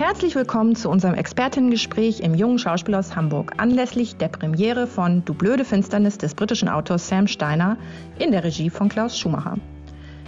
Herzlich 0.00 0.34
willkommen 0.34 0.76
zu 0.76 0.88
unserem 0.88 1.12
Expertinnengespräch 1.12 2.20
im 2.20 2.34
Jungen 2.34 2.58
Schauspielhaus 2.58 3.16
Hamburg 3.16 3.52
anlässlich 3.58 4.16
der 4.16 4.28
Premiere 4.28 4.86
von 4.86 5.22
Du 5.26 5.34
blöde 5.34 5.62
Finsternis 5.62 6.16
des 6.16 6.34
britischen 6.34 6.70
Autors 6.70 7.06
Sam 7.06 7.26
Steiner 7.26 7.76
in 8.18 8.32
der 8.32 8.42
Regie 8.42 8.70
von 8.70 8.88
Klaus 8.88 9.18
Schumacher. 9.18 9.58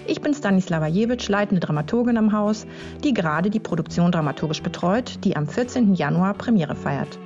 Ich 0.06 0.21
bin 0.21 0.35
Stanislava 0.35 0.88
Jewitsch, 0.88 1.27
leitende 1.30 1.61
Dramaturgin 1.61 2.19
am 2.19 2.32
Haus, 2.35 2.66
die 3.03 3.14
gerade 3.14 3.48
die 3.48 3.61
Produktion 3.61 4.12
dramaturgisch 4.12 4.62
betreut, 4.62 5.24
die 5.24 5.36
am 5.36 5.46
14. 5.46 5.95
Januar 5.95 6.34
Premiere 6.34 6.75
feiert. 6.75 7.18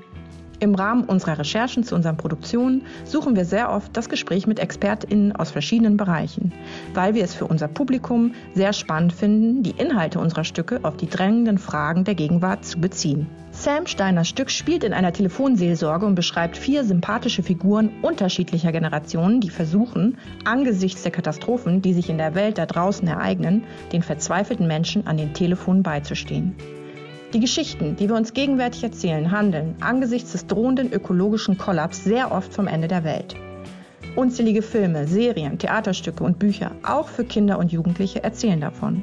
Im 0.58 0.74
Rahmen 0.74 1.04
unserer 1.04 1.38
Recherchen 1.38 1.84
zu 1.84 1.94
unseren 1.94 2.16
Produktionen 2.16 2.82
suchen 3.04 3.36
wir 3.36 3.44
sehr 3.44 3.70
oft 3.70 3.94
das 3.94 4.08
Gespräch 4.08 4.46
mit 4.46 4.58
ExpertInnen 4.58 5.36
aus 5.36 5.50
verschiedenen 5.50 5.98
Bereichen, 5.98 6.52
weil 6.94 7.14
wir 7.14 7.24
es 7.24 7.34
für 7.34 7.46
unser 7.46 7.68
Publikum 7.68 8.32
sehr 8.54 8.72
spannend 8.72 9.12
finden, 9.12 9.62
die 9.62 9.72
Inhalte 9.72 10.18
unserer 10.18 10.44
Stücke 10.44 10.80
auf 10.82 10.96
die 10.96 11.10
drängenden 11.10 11.58
Fragen 11.58 12.04
der 12.04 12.14
Gegenwart 12.14 12.64
zu 12.64 12.80
beziehen. 12.80 13.26
Sam 13.50 13.86
Steiners 13.86 14.28
Stück 14.28 14.50
spielt 14.50 14.84
in 14.84 14.92
einer 14.92 15.12
Telefonseelsorge 15.12 16.06
und 16.06 16.14
beschreibt 16.14 16.56
vier 16.56 16.84
sympathische 16.84 17.42
Figuren 17.42 17.90
unterschiedlicher 18.02 18.72
Generationen, 18.72 19.40
die 19.40 19.50
versuchen, 19.50 20.16
angesichts 20.44 21.02
der 21.02 21.12
Katastrophen, 21.12 21.82
die 21.82 21.94
sich 21.94 22.08
in 22.08 22.18
der 22.18 22.34
Welt 22.34 22.58
da 22.58 22.66
draußen 22.66 23.06
ereignen, 23.08 23.64
den 23.92 24.02
verzweifelten 24.02 24.66
Menschen 24.66 25.06
an 25.06 25.16
den 25.16 25.34
Telefonen 25.34 25.82
beizustehen. 25.82 26.54
Die 27.36 27.40
Geschichten, 27.40 27.96
die 27.96 28.08
wir 28.08 28.16
uns 28.16 28.32
gegenwärtig 28.32 28.82
erzählen, 28.82 29.30
handeln 29.30 29.74
angesichts 29.80 30.32
des 30.32 30.46
drohenden 30.46 30.90
ökologischen 30.90 31.58
Kollaps 31.58 32.02
sehr 32.02 32.32
oft 32.32 32.50
vom 32.50 32.66
Ende 32.66 32.88
der 32.88 33.04
Welt. 33.04 33.36
Unzählige 34.14 34.62
Filme, 34.62 35.06
Serien, 35.06 35.58
Theaterstücke 35.58 36.24
und 36.24 36.38
Bücher, 36.38 36.70
auch 36.82 37.08
für 37.08 37.24
Kinder 37.24 37.58
und 37.58 37.72
Jugendliche, 37.72 38.24
erzählen 38.24 38.62
davon. 38.62 39.02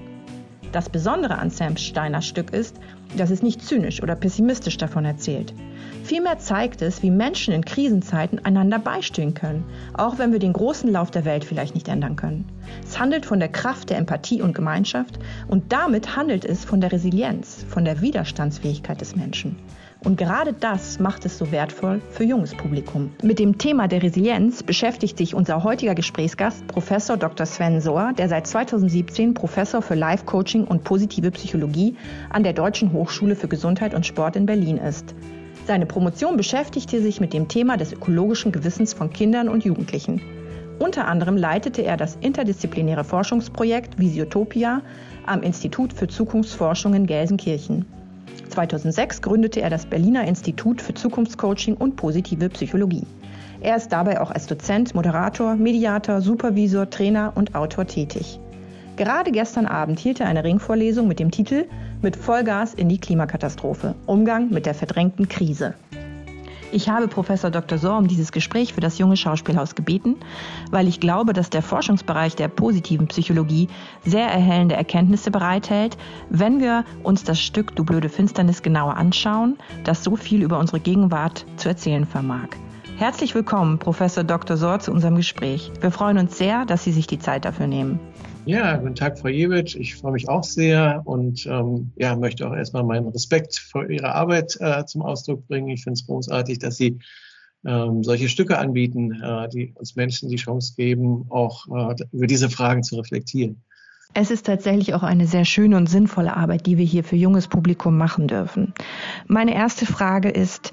Das 0.73 0.90
Besondere 0.90 1.38
an 1.38 1.52
Sam 1.52 1.77
Steiners 1.77 2.26
Stück 2.26 2.52
ist, 2.52 2.77
dass 3.16 3.30
es 3.30 3.44
nicht 3.44 3.62
zynisch 3.62 4.02
oder 4.02 4.16
pessimistisch 4.16 4.77
davon 4.77 5.05
erzählt. 5.05 5.54
Vielmehr 6.03 6.39
zeigt 6.39 6.81
es, 6.81 7.03
wie 7.03 7.11
Menschen 7.11 7.53
in 7.53 7.64
Krisenzeiten 7.64 8.44
einander 8.44 8.80
beistehen 8.80 9.36
können, 9.36 9.66
auch 9.94 10.17
wenn 10.17 10.31
wir 10.31 10.39
den 10.39 10.52
großen 10.52 10.92
Lauf 10.92 11.12
der 11.12 11.25
Welt 11.25 11.45
vielleicht 11.45 11.75
nicht 11.75 11.89
ändern 11.89 12.16
können. 12.16 12.50
Es 12.84 13.00
handelt 13.00 13.28
von 13.28 13.39
der 13.39 13.50
Kraft 13.50 13.92
der 13.92 14.00
Empathie 14.00 14.42
und 14.42 14.56
Gemeinschaft 14.56 15.20
und 15.47 15.72
damit 15.72 16.16
handelt 16.16 16.44
es 16.44 16.66
von 16.66 16.81
der 16.81 16.92
Resilienz, 16.92 17.64
von 17.69 17.86
der 17.86 18.02
Widerstandsfähigkeit 18.02 19.00
des 19.00 19.16
Menschen. 19.16 19.56
Und 20.04 20.18
gerade 20.18 20.52
das 20.52 21.00
macht 21.00 21.26
es 21.26 21.38
so 21.38 21.52
wertvoll 21.52 22.02
für 22.12 22.26
junges 22.26 22.54
Publikum. 22.54 23.12
Mit 23.22 23.40
dem 23.40 23.58
Thema 23.58 23.88
der 23.88 24.04
Resilienz 24.04 24.62
beschäftigt 24.62 25.18
sich 25.18 25.34
unser 25.34 25.64
heutiger 25.64 25.96
Gesprächsgast, 25.96 26.68
Professor 26.68 27.16
Dr. 27.16 27.46
Sven 27.46 27.80
Sohr, 27.80 28.12
der 28.18 28.28
seit 28.28 28.46
2017 28.46 29.34
Professor 29.34 29.81
für 29.81 29.96
Life 29.96 30.26
Coaching 30.26 30.66
und 30.66 30.84
positive 30.84 31.31
Psychologie 31.31 31.96
an 32.30 32.44
der 32.44 32.52
Deutschen 32.52 32.92
Hochschule 32.92 33.38
für 33.38 33.48
Gesundheit 33.48 33.94
und 33.94 34.06
Sport 34.06 34.36
in 34.36 34.46
Berlin 34.46 34.78
ist. 34.78 35.16
Seine 35.68 35.86
Promotion 35.86 36.36
beschäftigte 36.36 37.02
sich 37.02 37.22
mit 37.22 37.31
dem 37.31 37.48
Thema 37.48 37.78
des 37.78 37.94
ökologischen 37.94 38.52
Gewissens 38.52 38.94
von 38.94 39.09
Kindern 39.09 39.48
und 39.48 39.64
Jugendlichen. 39.64 40.22
Unter 40.80 41.08
anderem 41.08 41.38
leitete 41.38 41.84
er 41.84 41.96
das 41.96 42.18
interdisziplinäre 42.20 43.06
Forschungsprojekt 43.06 43.98
Visiotopia 43.98 44.81
am 45.26 45.42
Institut 45.44 45.94
für 45.94 46.09
Zukunftsforschung 46.09 46.94
in 46.94 47.08
Gelsenkirchen. 47.08 47.86
2006 48.49 49.22
gründete 49.22 49.61
er 49.61 49.69
das 49.69 49.86
Berliner 49.86 50.27
Institut 50.27 50.81
für 50.81 50.94
Zukunftscoaching 50.94 51.75
und 51.75 51.95
positive 51.95 52.50
Psychologie. 52.50 53.03
Er 53.61 53.77
ist 53.77 53.89
dabei 53.89 54.19
auch 54.19 54.31
als 54.31 54.47
Dozent, 54.47 54.94
Moderator, 54.94 55.55
Mediator, 55.55 56.22
Supervisor, 56.22 56.89
Trainer 56.89 57.31
und 57.35 57.55
Autor 57.55 57.88
tätig. 57.88 58.39
Gerade 58.95 59.31
gestern 59.31 59.66
Abend 59.66 60.00
hielt 60.00 60.19
er 60.19 60.27
eine 60.27 60.44
Ringvorlesung 60.44 61.08
mit 61.08 61.19
dem 61.19 61.31
Titel 61.31 61.66
Mit 62.02 62.16
Vollgas 62.16 62.73
in 62.73 62.89
die 62.89 63.00
Klimakatastrophe. 63.00 63.95
Umgang 64.05 64.50
mit 64.50 64.66
der 64.66 64.75
verdrängten 64.75 65.28
Krise. 65.28 65.73
Ich 66.73 66.89
habe 66.89 67.07
Professor 67.07 67.52
Dr. 67.52 67.77
Sohr 67.77 67.99
um 67.99 68.07
dieses 68.07 68.31
Gespräch 68.31 68.73
für 68.73 68.81
das 68.81 68.97
junge 68.97 69.16
Schauspielhaus 69.16 69.75
gebeten, 69.75 70.16
weil 70.72 70.88
ich 70.88 71.00
glaube, 71.00 71.34
dass 71.34 71.51
der 71.51 71.61
Forschungsbereich 71.61 72.35
der 72.35 72.47
positiven 72.47 73.06
Psychologie 73.06 73.67
sehr 74.03 74.25
erhellende 74.25 74.73
Erkenntnisse 74.73 75.29
bereithält, 75.29 75.97
wenn 76.31 76.59
wir 76.59 76.83
uns 77.03 77.23
das 77.23 77.39
Stück 77.39 77.75
Du 77.75 77.85
blöde 77.85 78.09
Finsternis 78.09 78.63
genauer 78.63 78.97
anschauen, 78.97 79.59
das 79.83 80.03
so 80.03 80.16
viel 80.16 80.41
über 80.41 80.57
unsere 80.57 80.79
Gegenwart 80.79 81.45
zu 81.57 81.69
erzählen 81.69 82.07
vermag. 82.07 82.47
Herzlich 82.97 83.35
willkommen, 83.35 83.78
Professor 83.78 84.23
Dr. 84.23 84.57
Sohr, 84.57 84.79
zu 84.79 84.91
unserem 84.91 85.16
Gespräch. 85.16 85.72
Wir 85.79 85.91
freuen 85.91 86.17
uns 86.17 86.39
sehr, 86.39 86.66
dass 86.66 86.83
Sie 86.83 86.91
sich 86.91 87.06
die 87.06 87.19
Zeit 87.19 87.45
dafür 87.45 87.67
nehmen. 87.67 88.00
Ja, 88.46 88.76
guten 88.76 88.96
Tag, 88.96 89.18
Frau 89.18 89.30
Jewitsch. 89.30 89.76
Ich 89.76 89.96
freue 89.96 90.12
mich 90.12 90.28
auch 90.28 90.44
sehr 90.44 91.02
und 91.06 91.46
ähm, 91.46 91.94
ja, 91.96 92.16
möchte 92.18 92.46
auch 92.46 92.54
erstmal 92.54 92.84
meinen 92.84 93.08
Respekt 93.08 93.56
für 93.56 93.90
Ihre 93.90 94.14
Arbeit 94.14 94.58
äh, 94.59 94.86
zum 94.86 95.02
Ausdruck 95.02 95.48
bringen. 95.48 95.70
Ich 95.70 95.84
finde 95.84 95.94
es 95.94 96.06
großartig, 96.06 96.59
dass 96.59 96.76
Sie 96.76 97.00
ähm, 97.66 98.04
solche 98.04 98.28
Stücke 98.28 98.58
anbieten, 98.58 99.22
äh, 99.22 99.48
die 99.48 99.74
uns 99.76 99.96
Menschen 99.96 100.28
die 100.28 100.36
Chance 100.36 100.74
geben, 100.76 101.26
auch 101.30 101.68
äh, 101.68 101.96
über 102.12 102.28
diese 102.28 102.50
Fragen 102.50 102.84
zu 102.84 102.98
reflektieren. 102.98 103.64
Es 104.14 104.30
ist 104.30 104.46
tatsächlich 104.46 104.94
auch 104.94 105.04
eine 105.04 105.25
sehr 105.25 105.46
schöne 105.46 105.78
und 105.78 105.88
sinnvolle 105.88 106.36
Arbeit, 106.36 106.66
die 106.68 106.78
wir 106.78 106.86
hier 106.86 107.04
für 107.06 107.16
junges 107.16 107.48
Publikum 107.48 107.98
machen 107.98 108.28
dürfen. 108.28 108.74
Meine 109.28 109.56
erste 109.56 109.86
Frage 109.86 110.30
ist, 110.30 110.72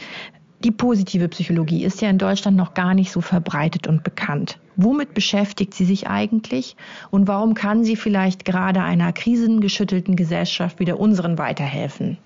die 0.61 0.71
positive 0.71 1.29
Psychologie 1.29 1.85
ist 1.85 2.03
ja 2.03 2.11
in 2.11 2.19
Deutschland 2.19 2.57
noch 2.57 2.75
gar 2.75 2.95
nicht 2.95 3.11
so 3.11 3.21
verbreitet 3.21 3.87
und 3.87 4.05
bekannt. 4.05 4.59
Womit 4.77 5.15
beschäftigt 5.15 5.75
sie 5.75 5.87
sich 5.87 6.07
eigentlich 6.07 6.77
und 7.11 7.29
warum 7.29 7.55
kann 7.55 7.83
sie 7.83 7.97
vielleicht 7.97 8.45
gerade 8.45 8.83
einer 8.83 9.13
krisengeschüttelten 9.13 10.17
Gesellschaft 10.17 10.79
wie 10.79 10.85
der 10.85 11.01
unseren 11.01 11.39
weiterhelfen? 11.39 12.19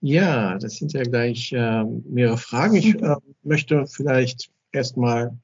Ja, 0.00 0.56
das 0.58 0.76
sind 0.76 0.94
ja 0.94 1.02
gleich 1.02 1.52
äh, 1.52 1.84
mehrere 2.08 2.38
Fragen. 2.38 2.76
Ich 2.76 2.94
äh, 3.02 3.16
möchte 3.42 3.86
vielleicht 3.86 4.50
erstmal 4.72 5.36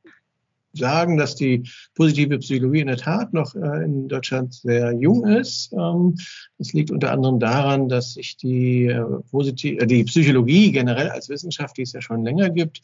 sagen, 0.78 1.16
dass 1.16 1.34
die 1.34 1.68
positive 1.94 2.38
Psychologie 2.38 2.80
in 2.80 2.86
der 2.86 2.96
Tat 2.96 3.32
noch 3.32 3.54
äh, 3.54 3.84
in 3.84 4.08
Deutschland 4.08 4.54
sehr 4.54 4.92
jung 4.92 5.26
ist. 5.26 5.72
Ähm, 5.72 6.16
das 6.58 6.72
liegt 6.72 6.90
unter 6.90 7.12
anderem 7.12 7.38
daran, 7.38 7.88
dass 7.88 8.14
sich 8.14 8.36
die, 8.36 8.86
äh, 8.86 9.02
äh, 9.02 9.86
die 9.86 10.04
Psychologie 10.04 10.72
generell 10.72 11.10
als 11.10 11.28
Wissenschaft, 11.28 11.76
die 11.76 11.82
es 11.82 11.92
ja 11.92 12.00
schon 12.00 12.24
länger 12.24 12.50
gibt, 12.50 12.80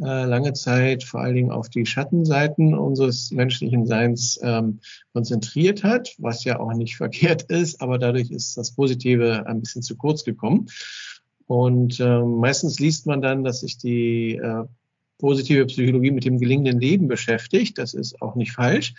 lange 0.00 0.52
Zeit 0.52 1.02
vor 1.02 1.22
allen 1.22 1.34
Dingen 1.34 1.50
auf 1.50 1.68
die 1.70 1.84
Schattenseiten 1.84 2.72
unseres 2.72 3.32
menschlichen 3.32 3.84
Seins 3.84 4.38
ähm, 4.44 4.78
konzentriert 5.12 5.82
hat, 5.82 6.14
was 6.18 6.44
ja 6.44 6.60
auch 6.60 6.72
nicht 6.72 6.96
verkehrt 6.98 7.42
ist, 7.50 7.82
aber 7.82 7.98
dadurch 7.98 8.30
ist 8.30 8.56
das 8.56 8.70
Positive 8.76 9.44
ein 9.48 9.58
bisschen 9.58 9.82
zu 9.82 9.96
kurz 9.96 10.22
gekommen. 10.22 10.68
Und 11.48 11.98
äh, 11.98 12.20
meistens 12.20 12.78
liest 12.78 13.06
man 13.06 13.22
dann, 13.22 13.42
dass 13.42 13.60
sich 13.60 13.78
die 13.78 14.36
äh, 14.36 14.64
positive 15.18 15.66
Psychologie 15.66 16.10
mit 16.10 16.24
dem 16.24 16.38
gelingenden 16.38 16.80
Leben 16.80 17.08
beschäftigt. 17.08 17.78
Das 17.78 17.94
ist 17.94 18.20
auch 18.22 18.34
nicht 18.34 18.52
falsch. 18.52 18.94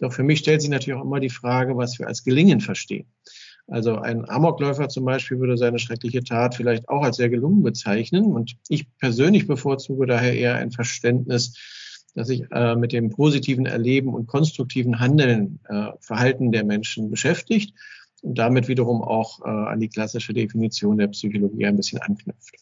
Doch 0.00 0.12
für 0.12 0.22
mich 0.22 0.40
stellt 0.40 0.60
sich 0.60 0.70
natürlich 0.70 0.98
auch 0.98 1.04
immer 1.04 1.20
die 1.20 1.30
Frage, 1.30 1.76
was 1.76 1.98
wir 1.98 2.08
als 2.08 2.24
Gelingen 2.24 2.60
verstehen. 2.60 3.06
Also 3.68 3.96
ein 3.96 4.28
Amokläufer 4.28 4.88
zum 4.88 5.04
Beispiel 5.04 5.38
würde 5.38 5.56
seine 5.56 5.78
schreckliche 5.78 6.24
Tat 6.24 6.56
vielleicht 6.56 6.88
auch 6.88 7.02
als 7.02 7.16
sehr 7.16 7.30
gelungen 7.30 7.62
bezeichnen. 7.62 8.26
Und 8.26 8.56
ich 8.68 8.86
persönlich 8.98 9.46
bevorzuge 9.46 10.06
daher 10.06 10.34
eher 10.34 10.56
ein 10.56 10.72
Verständnis, 10.72 11.56
das 12.14 12.26
sich 12.26 12.44
äh, 12.50 12.74
mit 12.76 12.92
dem 12.92 13.10
positiven 13.10 13.66
Erleben 13.66 14.12
und 14.12 14.26
konstruktiven 14.26 15.00
Handeln, 15.00 15.60
äh, 15.68 15.86
Verhalten 16.00 16.52
der 16.52 16.64
Menschen 16.64 17.10
beschäftigt 17.10 17.74
und 18.22 18.36
damit 18.36 18.68
wiederum 18.68 19.02
auch 19.02 19.40
äh, 19.40 19.48
an 19.48 19.80
die 19.80 19.88
klassische 19.88 20.34
Definition 20.34 20.98
der 20.98 21.08
Psychologie 21.08 21.66
ein 21.66 21.76
bisschen 21.76 22.00
anknüpft. 22.00 22.61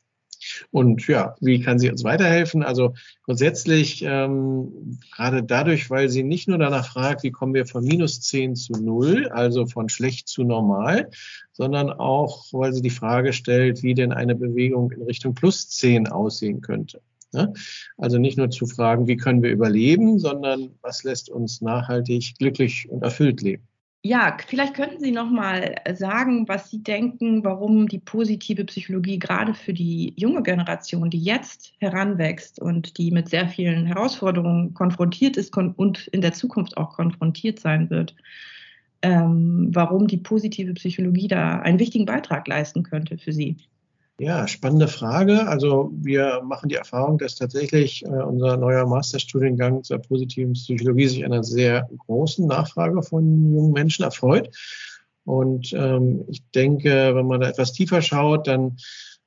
Und 0.70 1.06
ja, 1.06 1.34
wie 1.40 1.60
kann 1.60 1.78
sie 1.78 1.90
uns 1.90 2.04
weiterhelfen? 2.04 2.62
Also 2.62 2.94
grundsätzlich 3.24 4.02
ähm, 4.06 4.98
gerade 5.14 5.42
dadurch, 5.42 5.90
weil 5.90 6.08
sie 6.08 6.22
nicht 6.22 6.48
nur 6.48 6.58
danach 6.58 6.86
fragt, 6.86 7.22
wie 7.22 7.30
kommen 7.30 7.54
wir 7.54 7.66
von 7.66 7.84
minus 7.84 8.20
10 8.20 8.56
zu 8.56 8.72
0, 8.72 9.28
also 9.28 9.66
von 9.66 9.88
schlecht 9.88 10.28
zu 10.28 10.44
normal, 10.44 11.10
sondern 11.52 11.90
auch, 11.90 12.46
weil 12.52 12.72
sie 12.72 12.82
die 12.82 12.90
Frage 12.90 13.32
stellt, 13.32 13.82
wie 13.82 13.94
denn 13.94 14.12
eine 14.12 14.34
Bewegung 14.34 14.90
in 14.92 15.02
Richtung 15.02 15.34
plus 15.34 15.68
10 15.68 16.08
aussehen 16.08 16.60
könnte. 16.60 17.00
Ne? 17.32 17.52
Also 17.96 18.18
nicht 18.18 18.38
nur 18.38 18.50
zu 18.50 18.66
fragen, 18.66 19.06
wie 19.06 19.16
können 19.16 19.42
wir 19.42 19.50
überleben, 19.50 20.18
sondern 20.18 20.70
was 20.82 21.04
lässt 21.04 21.30
uns 21.30 21.60
nachhaltig 21.60 22.36
glücklich 22.38 22.88
und 22.90 23.02
erfüllt 23.02 23.40
leben. 23.40 23.69
Ja, 24.02 24.38
vielleicht 24.46 24.72
könnten 24.74 24.98
Sie 24.98 25.10
noch 25.10 25.28
mal 25.28 25.74
sagen, 25.92 26.48
was 26.48 26.70
Sie 26.70 26.82
denken, 26.82 27.44
warum 27.44 27.86
die 27.86 27.98
positive 27.98 28.64
Psychologie 28.64 29.18
gerade 29.18 29.52
für 29.52 29.74
die 29.74 30.14
junge 30.16 30.42
Generation, 30.42 31.10
die 31.10 31.22
jetzt 31.22 31.74
heranwächst 31.80 32.60
und 32.62 32.96
die 32.96 33.10
mit 33.10 33.28
sehr 33.28 33.46
vielen 33.46 33.84
Herausforderungen 33.84 34.72
konfrontiert 34.72 35.36
ist 35.36 35.54
und 35.54 36.06
in 36.08 36.22
der 36.22 36.32
Zukunft 36.32 36.78
auch 36.78 36.94
konfrontiert 36.94 37.60
sein 37.60 37.90
wird, 37.90 38.16
ähm, 39.02 39.68
warum 39.72 40.06
die 40.06 40.18
positive 40.18 40.72
Psychologie 40.74 41.28
da 41.28 41.60
einen 41.60 41.78
wichtigen 41.78 42.06
Beitrag 42.06 42.48
leisten 42.48 42.82
könnte 42.84 43.18
für 43.18 43.34
Sie. 43.34 43.58
Ja, 44.20 44.46
spannende 44.46 44.86
Frage. 44.86 45.48
Also 45.48 45.90
wir 45.94 46.42
machen 46.44 46.68
die 46.68 46.74
Erfahrung, 46.74 47.16
dass 47.16 47.36
tatsächlich 47.36 48.04
äh, 48.04 48.08
unser 48.08 48.58
neuer 48.58 48.86
Masterstudiengang 48.86 49.82
zur 49.82 49.96
positiven 49.96 50.52
Psychologie 50.52 51.08
sich 51.08 51.24
einer 51.24 51.42
sehr 51.42 51.88
großen 52.06 52.46
Nachfrage 52.46 53.02
von 53.02 53.24
jungen 53.54 53.72
Menschen 53.72 54.04
erfreut. 54.04 54.50
Und 55.24 55.72
ähm, 55.72 56.26
ich 56.28 56.42
denke, 56.54 57.14
wenn 57.14 57.28
man 57.28 57.40
da 57.40 57.48
etwas 57.48 57.72
tiefer 57.72 58.02
schaut, 58.02 58.46
dann 58.46 58.76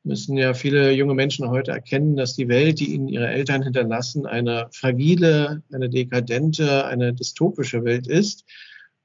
müssen 0.03 0.37
ja 0.37 0.53
viele 0.53 0.91
junge 0.91 1.15
Menschen 1.15 1.49
heute 1.49 1.71
erkennen, 1.71 2.15
dass 2.15 2.35
die 2.35 2.47
Welt, 2.47 2.79
die 2.79 2.93
ihnen 2.93 3.07
ihre 3.07 3.29
Eltern 3.29 3.63
hinterlassen, 3.63 4.27
eine 4.27 4.67
fragile, 4.73 5.63
eine 5.73 5.89
dekadente, 5.89 6.85
eine 6.85 7.15
dystopische 7.15 7.83
Welt 7.83 8.05
ist. 8.05 8.45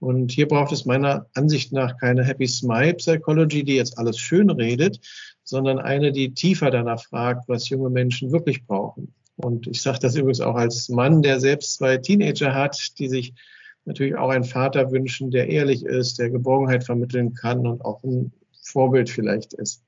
Und 0.01 0.31
hier 0.31 0.47
braucht 0.47 0.73
es 0.73 0.85
meiner 0.85 1.27
Ansicht 1.35 1.73
nach 1.73 1.97
keine 1.99 2.25
Happy 2.25 2.47
Smile 2.47 2.95
Psychology, 2.95 3.65
die 3.65 3.77
jetzt 3.77 3.99
alles 3.99 4.19
schön 4.19 4.51
redet, 4.51 5.01
sondern 5.43 5.79
eine, 5.79 6.13
die 6.13 6.35
tiefer 6.35 6.71
danach 6.71 7.03
fragt, 7.03 7.49
was 7.49 7.69
junge 7.69 7.91
Menschen 7.91 8.31
wirklich 8.31 8.65
brauchen. 8.67 9.15
Und 9.37 9.67
ich 9.67 9.83
sage 9.83 9.99
das 10.01 10.17
übrigens 10.17 10.41
auch 10.41 10.57
als 10.57 10.89
Mann, 10.89 11.23
der 11.23 11.41
selbst 11.41 11.75
zwei 11.75 11.97
Teenager 11.97 12.55
hat, 12.55 12.99
die 12.99 13.09
sich 13.09 13.35
natürlich 13.85 14.17
auch 14.17 14.31
einen 14.31 14.45
Vater 14.45 14.91
wünschen, 14.93 15.31
der 15.31 15.49
ehrlich 15.49 15.85
ist, 15.85 16.19
der 16.19 16.31
Geborgenheit 16.31 16.85
vermitteln 16.85 17.35
kann 17.35 17.67
und 17.67 17.85
auch 17.85 18.03
ein 18.05 18.33
Vorbild 18.63 19.09
vielleicht 19.09 19.55
ist. 19.55 19.83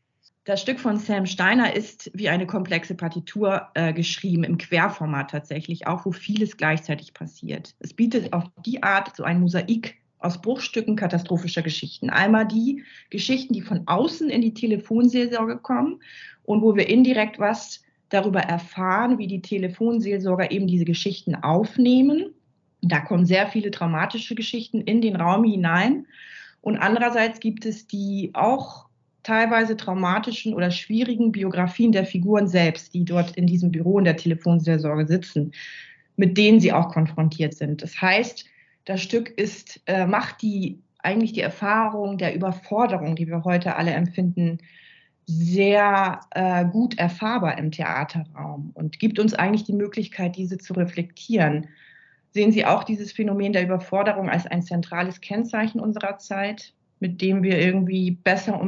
Das 0.45 0.63
Stück 0.63 0.81
von 0.81 0.97
Sam 0.97 1.27
Steiner 1.27 1.77
ist 1.77 2.11
wie 2.15 2.31
eine 2.31 2.47
komplexe 2.47 2.95
Partitur 2.95 3.69
äh, 3.75 3.93
geschrieben, 3.93 4.43
im 4.43 4.57
Querformat 4.57 5.31
tatsächlich, 5.31 5.87
auch 5.87 6.07
wo 6.07 6.13
vieles 6.13 6.57
gleichzeitig 6.57 7.13
passiert. 7.13 7.75
Es 7.79 7.93
bietet 7.93 8.33
auf 8.33 8.45
die 8.65 8.83
Art 8.83 9.15
so 9.15 9.23
ein 9.23 9.41
Mosaik 9.41 10.00
aus 10.21 10.41
Bruchstücken 10.41 10.97
katastrophischer 10.97 11.63
Geschichten. 11.63 12.11
Einmal 12.11 12.47
die 12.47 12.85
Geschichten, 13.09 13.55
die 13.55 13.63
von 13.63 13.83
außen 13.87 14.31
in 14.31 14.43
die 14.43 14.55
Telefonseelsorge 14.55 15.57
kommen 15.59 16.01
und 16.45 16.63
wo 16.63 16.77
wir 16.77 16.89
indirekt 16.89 17.39
was 17.39 17.83
darüber 18.11 18.41
erfahren, 18.41 19.19
wie 19.19 19.27
die 19.27 19.41
Telefonseelsorger 19.41 20.51
eben 20.51 20.67
diese 20.67 20.85
Geschichten 20.85 21.35
aufnehmen. 21.35 22.35
Da 22.83 23.01
kommen 23.01 23.25
sehr 23.25 23.47
viele 23.47 23.71
traumatische 23.71 24.35
Geschichten 24.35 24.81
in 24.83 25.01
den 25.01 25.17
Raum 25.17 25.45
hinein. 25.45 26.07
Und 26.61 26.77
andererseits 26.77 27.41
gibt 27.41 27.65
es 27.65 27.87
die 27.87 28.31
auch 28.35 28.87
teilweise 29.23 29.77
traumatischen 29.77 30.55
oder 30.55 30.71
schwierigen 30.71 31.33
Biografien 31.33 31.93
der 31.93 32.05
Figuren 32.05 32.49
selbst, 32.49 32.95
die 32.95 33.05
dort 33.05 33.37
in 33.37 33.47
diesem 33.47 33.71
Büro 33.71 33.99
in 33.99 34.05
der 34.05 34.17
Telefonseelsorge 34.17 35.07
sitzen, 35.07 35.53
mit 36.17 36.37
denen 36.37 36.61
sie 36.61 36.73
auch 36.73 36.91
konfrontiert 36.91 37.55
sind. 37.55 37.83
Das 37.83 38.01
heißt, 38.01 38.47
das 38.85 39.03
Stück 39.03 39.29
ist, 39.31 39.81
äh, 39.87 40.07
macht 40.07 40.43
die 40.43 40.81
eigentlich 40.99 41.33
die 41.33 41.41
Erfahrung 41.41 42.19
der 42.19 42.35
Überforderung, 42.35 43.17
die 43.17 43.27
wir 43.27 43.45
heute 43.45 43.77
alle 43.77 43.93
empfinden, 43.93 44.59
sehr 45.27 46.21
äh, 46.33 46.65
gut 46.67 46.99
erfahrbar 46.99 47.57
im 47.57 47.71
Theaterraum 47.71 48.71
und 48.75 48.99
gibt 48.99 49.19
uns 49.19 49.33
eigentlich 49.35 49.65
die 49.65 49.73
Möglichkeit, 49.73 50.37
diese 50.37 50.59
zu 50.59 50.75
reflektieren. 50.75 51.69
Sehen 52.33 52.53
Sie 52.53 52.67
auch 52.67 52.85
dieses 52.85 53.13
Phänomen 53.13 53.53
der 53.53 53.63
Überforderung 53.63 54.29
als 54.29 54.47
ein 54.47 54.63
zentrales 54.63 55.21
Kennzeichen 55.21 55.81
unserer 55.81 56.19
Zeit? 56.19 56.75
mit 57.01 57.21
dem 57.21 57.43
wir 57.43 57.59
irgendwie 57.59 58.13
besser, 58.13 58.61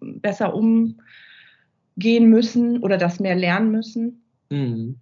besser 0.00 0.54
umgehen 0.54 2.28
müssen 2.28 2.82
oder 2.82 2.96
das 2.96 3.20
mehr 3.20 3.36
lernen 3.36 3.70
müssen? 3.70 4.24
Mhm. 4.50 4.98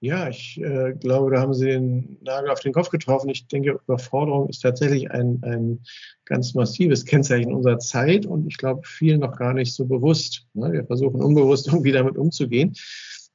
Ja, 0.00 0.28
ich 0.28 0.60
äh, 0.60 0.92
glaube, 0.92 1.32
da 1.32 1.40
haben 1.40 1.54
Sie 1.54 1.66
den 1.66 2.18
Nagel 2.22 2.50
auf 2.50 2.60
den 2.60 2.72
Kopf 2.72 2.88
getroffen. 2.90 3.30
Ich 3.30 3.48
denke, 3.48 3.80
Überforderung 3.82 4.48
ist 4.48 4.60
tatsächlich 4.60 5.10
ein, 5.10 5.40
ein 5.42 5.80
ganz 6.24 6.54
massives 6.54 7.04
Kennzeichen 7.04 7.52
unserer 7.52 7.80
Zeit 7.80 8.24
und 8.24 8.46
ich 8.46 8.58
glaube, 8.58 8.82
vielen 8.84 9.20
noch 9.20 9.36
gar 9.36 9.54
nicht 9.54 9.74
so 9.74 9.86
bewusst. 9.86 10.46
Ne? 10.54 10.72
Wir 10.72 10.84
versuchen 10.84 11.20
unbewusst 11.20 11.66
irgendwie 11.66 11.90
damit 11.90 12.16
umzugehen. 12.16 12.74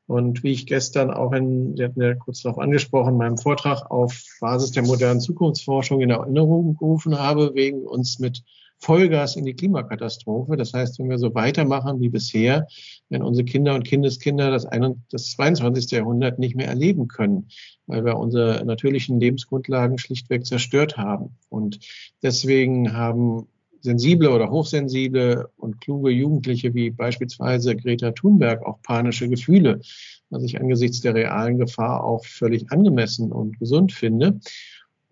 Und 0.05 0.43
wie 0.43 0.51
ich 0.51 0.65
gestern 0.65 1.11
auch 1.11 1.33
in, 1.33 1.75
Sie 1.75 1.83
hatten 1.83 2.01
ja 2.01 2.13
kurz 2.13 2.41
darauf 2.41 2.59
angesprochen, 2.59 3.17
meinem 3.17 3.37
Vortrag 3.37 3.89
auf 3.91 4.23
Basis 4.39 4.71
der 4.71 4.83
modernen 4.83 5.19
Zukunftsforschung 5.19 5.99
in 6.01 6.11
Erinnerung 6.11 6.77
gerufen 6.77 7.19
habe, 7.19 7.55
wegen 7.55 7.83
uns 7.85 8.19
mit 8.19 8.43
Vollgas 8.83 9.35
in 9.35 9.45
die 9.45 9.53
Klimakatastrophe. 9.53 10.57
Das 10.57 10.73
heißt, 10.73 10.99
wenn 10.99 11.09
wir 11.09 11.17
so 11.17 11.33
weitermachen 11.33 12.01
wie 12.01 12.09
bisher, 12.09 12.67
werden 13.09 13.23
unsere 13.23 13.45
Kinder 13.45 13.75
und 13.75 13.83
Kindeskinder 13.83 14.51
das, 14.51 14.67
das 15.09 15.31
22. 15.31 15.91
Jahrhundert 15.91 16.37
nicht 16.37 16.55
mehr 16.55 16.67
erleben 16.67 17.07
können, 17.07 17.47
weil 17.87 18.03
wir 18.03 18.17
unsere 18.17 18.63
natürlichen 18.65 19.19
Lebensgrundlagen 19.19 19.97
schlichtweg 19.97 20.45
zerstört 20.45 20.97
haben. 20.97 21.37
Und 21.49 21.79
deswegen 22.21 22.93
haben 22.93 23.47
sensible 23.83 24.31
oder 24.31 24.49
hochsensible 24.49 25.49
und 25.57 25.81
kluge 25.81 26.09
Jugendliche 26.09 26.73
wie 26.73 26.89
beispielsweise 26.89 27.75
Greta 27.75 28.11
Thunberg 28.11 28.65
auch 28.65 28.81
panische 28.81 29.27
Gefühle, 29.27 29.81
was 30.29 30.43
ich 30.43 30.59
angesichts 30.59 31.01
der 31.01 31.15
realen 31.15 31.57
Gefahr 31.57 32.03
auch 32.03 32.25
völlig 32.25 32.71
angemessen 32.71 33.31
und 33.31 33.59
gesund 33.59 33.91
finde. 33.91 34.39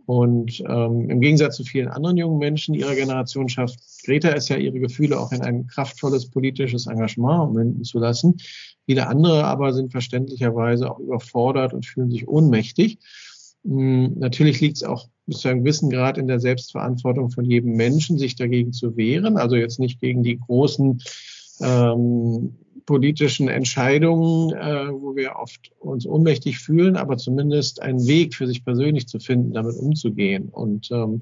Und 0.06 0.62
ähm, 0.68 1.10
im 1.10 1.22
Gegensatz 1.22 1.56
zu 1.58 1.64
vielen 1.64 1.88
anderen 1.88 2.18
jungen 2.18 2.40
Menschen 2.40 2.74
ihrer 2.74 2.96
Generation 2.96 3.50
schafft 3.50 3.80
Greta 4.04 4.30
es 4.30 4.50
ja, 4.50 4.58
ihre 4.58 4.80
Gefühle 4.80 5.20
auch 5.20 5.32
in 5.32 5.42
ein 5.42 5.68
kraftvolles 5.68 6.30
politisches 6.30 6.88
Engagement 6.88 7.50
umwenden 7.50 7.84
zu 7.84 8.00
lassen. 8.00 8.38
Viele 8.86 9.08
andere 9.08 9.46
aber 9.46 9.74
sind 9.74 9.92
verständlicherweise 9.92 10.92
auch 10.92 11.00
überfordert 11.00 11.74
und 11.74 11.86
fühlen 11.86 12.10
sich 12.10 12.28
ohnmächtig. 12.28 13.00
Ähm, 13.66 14.18
natürlich 14.18 14.60
liegt 14.60 14.78
es 14.78 14.84
auch 14.84 15.08
bis 15.28 15.40
zu 15.40 15.50
einem 15.50 15.64
gewissen 15.64 15.90
Grad 15.90 16.18
in 16.18 16.28
der 16.28 16.40
Selbstverantwortung 16.40 17.30
von 17.30 17.46
jedem 17.46 17.74
Menschen, 17.74 18.18
sich 18.18 18.36
dagegen 18.36 18.74
zu 18.74 18.98
wehren. 18.98 19.38
Also 19.38 19.56
jetzt 19.56 19.80
nicht 19.80 20.00
gegen 20.02 20.24
die 20.24 20.40
großen 20.40 21.02
ähm, 21.62 22.56
politischen 22.86 23.48
Entscheidungen, 23.48 24.54
äh, 24.54 24.92
wo 24.92 25.16
wir 25.16 25.36
oft 25.36 25.72
uns 25.80 26.06
ohnmächtig 26.06 26.60
fühlen, 26.60 26.96
aber 26.98 27.18
zumindest 27.18 27.82
einen 27.82 28.06
Weg 28.08 28.36
für 28.36 28.48
sich 28.48 28.64
persönlich 28.64 29.08
zu 29.08 29.20
finden, 29.20 29.54
damit 29.54 29.76
umzugehen. 29.76 30.50
Und 30.50 30.90
ähm, 30.92 31.22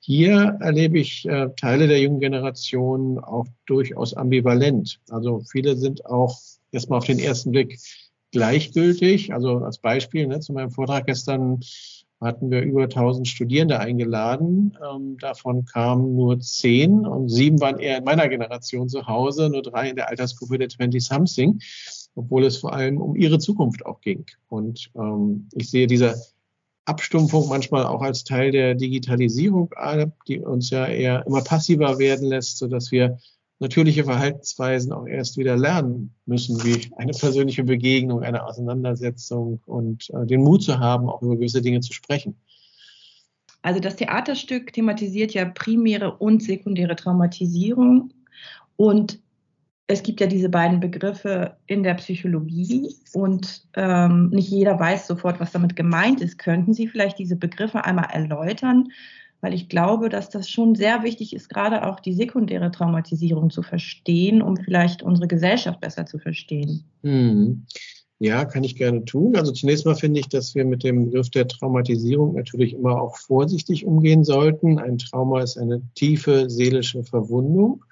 hier 0.00 0.58
erlebe 0.60 0.98
ich 0.98 1.26
äh, 1.26 1.48
Teile 1.56 1.88
der 1.88 2.00
jungen 2.00 2.20
Generation 2.20 3.18
auch 3.18 3.46
durchaus 3.66 4.14
ambivalent. 4.14 5.00
Also 5.08 5.42
viele 5.50 5.76
sind 5.76 6.06
auch 6.06 6.38
erstmal 6.72 6.98
auf 6.98 7.06
den 7.06 7.18
ersten 7.18 7.50
Blick 7.50 7.78
gleichgültig. 8.32 9.32
Also 9.32 9.58
als 9.58 9.78
Beispiel 9.78 10.26
ne, 10.26 10.40
zu 10.40 10.52
meinem 10.52 10.70
Vortrag 10.70 11.06
gestern 11.06 11.60
hatten 12.20 12.50
wir 12.50 12.62
über 12.62 12.84
1000 12.84 13.28
Studierende 13.28 13.78
eingeladen. 13.78 14.76
Ähm, 14.84 15.18
davon 15.18 15.64
kamen 15.64 16.14
nur 16.14 16.40
zehn 16.40 17.06
und 17.06 17.28
sieben 17.28 17.60
waren 17.60 17.78
eher 17.78 17.98
in 17.98 18.04
meiner 18.04 18.28
Generation 18.28 18.88
zu 18.88 19.06
Hause, 19.06 19.48
nur 19.50 19.62
drei 19.62 19.90
in 19.90 19.96
der 19.96 20.08
Altersgruppe 20.08 20.58
der 20.58 20.68
20-something, 20.68 21.60
obwohl 22.14 22.44
es 22.44 22.58
vor 22.58 22.72
allem 22.72 23.00
um 23.00 23.14
ihre 23.14 23.38
Zukunft 23.38 23.86
auch 23.86 24.00
ging. 24.00 24.26
Und 24.48 24.90
ähm, 24.96 25.48
ich 25.54 25.70
sehe 25.70 25.86
diese 25.86 26.20
Abstumpfung 26.88 27.48
manchmal 27.48 27.84
auch 27.84 28.00
als 28.00 28.24
Teil 28.24 28.50
der 28.50 28.74
Digitalisierung, 28.74 29.70
die 30.26 30.38
uns 30.38 30.70
ja 30.70 30.86
eher 30.86 31.26
immer 31.26 31.42
passiver 31.42 31.98
werden 31.98 32.26
lässt, 32.26 32.56
sodass 32.56 32.90
wir 32.90 33.18
natürliche 33.60 34.04
Verhaltensweisen 34.04 34.92
auch 34.92 35.06
erst 35.06 35.36
wieder 35.36 35.56
lernen 35.56 36.14
müssen, 36.26 36.62
wie 36.64 36.92
eine 36.96 37.12
persönliche 37.12 37.64
Begegnung, 37.64 38.22
eine 38.22 38.44
Auseinandersetzung 38.44 39.60
und 39.66 40.10
äh, 40.10 40.26
den 40.26 40.42
Mut 40.42 40.62
zu 40.62 40.78
haben, 40.78 41.08
auch 41.08 41.22
über 41.22 41.36
gewisse 41.36 41.62
Dinge 41.62 41.80
zu 41.80 41.92
sprechen. 41.92 42.36
Also 43.62 43.80
das 43.80 43.96
Theaterstück 43.96 44.72
thematisiert 44.72 45.34
ja 45.34 45.44
primäre 45.44 46.16
und 46.16 46.42
sekundäre 46.42 46.94
Traumatisierung 46.94 48.12
und 48.76 49.18
es 49.90 50.02
gibt 50.02 50.20
ja 50.20 50.26
diese 50.26 50.50
beiden 50.50 50.80
Begriffe 50.80 51.56
in 51.66 51.82
der 51.82 51.94
Psychologie 51.94 52.94
und 53.14 53.66
ähm, 53.74 54.28
nicht 54.28 54.50
jeder 54.50 54.78
weiß 54.78 55.06
sofort, 55.06 55.40
was 55.40 55.50
damit 55.50 55.76
gemeint 55.76 56.20
ist. 56.20 56.38
Könnten 56.38 56.74
Sie 56.74 56.86
vielleicht 56.86 57.18
diese 57.18 57.36
Begriffe 57.36 57.84
einmal 57.84 58.10
erläutern? 58.12 58.88
Weil 59.40 59.54
ich 59.54 59.68
glaube, 59.68 60.08
dass 60.08 60.30
das 60.30 60.48
schon 60.48 60.74
sehr 60.74 61.02
wichtig 61.02 61.34
ist, 61.34 61.48
gerade 61.48 61.86
auch 61.86 62.00
die 62.00 62.14
sekundäre 62.14 62.70
Traumatisierung 62.70 63.50
zu 63.50 63.62
verstehen, 63.62 64.42
um 64.42 64.56
vielleicht 64.56 65.02
unsere 65.02 65.28
Gesellschaft 65.28 65.80
besser 65.80 66.06
zu 66.06 66.18
verstehen. 66.18 66.84
Hm. 67.02 67.66
Ja, 68.20 68.44
kann 68.44 68.64
ich 68.64 68.74
gerne 68.74 69.04
tun. 69.04 69.36
Also 69.36 69.52
zunächst 69.52 69.86
mal 69.86 69.94
finde 69.94 70.18
ich, 70.18 70.28
dass 70.28 70.56
wir 70.56 70.64
mit 70.64 70.82
dem 70.82 71.04
Begriff 71.04 71.30
der 71.30 71.46
Traumatisierung 71.46 72.34
natürlich 72.34 72.74
immer 72.74 73.00
auch 73.00 73.16
vorsichtig 73.16 73.86
umgehen 73.86 74.24
sollten. 74.24 74.80
Ein 74.80 74.98
Trauma 74.98 75.40
ist 75.40 75.56
eine 75.56 75.82
tiefe 75.94 76.50
seelische 76.50 77.04
Verwundung. 77.04 77.84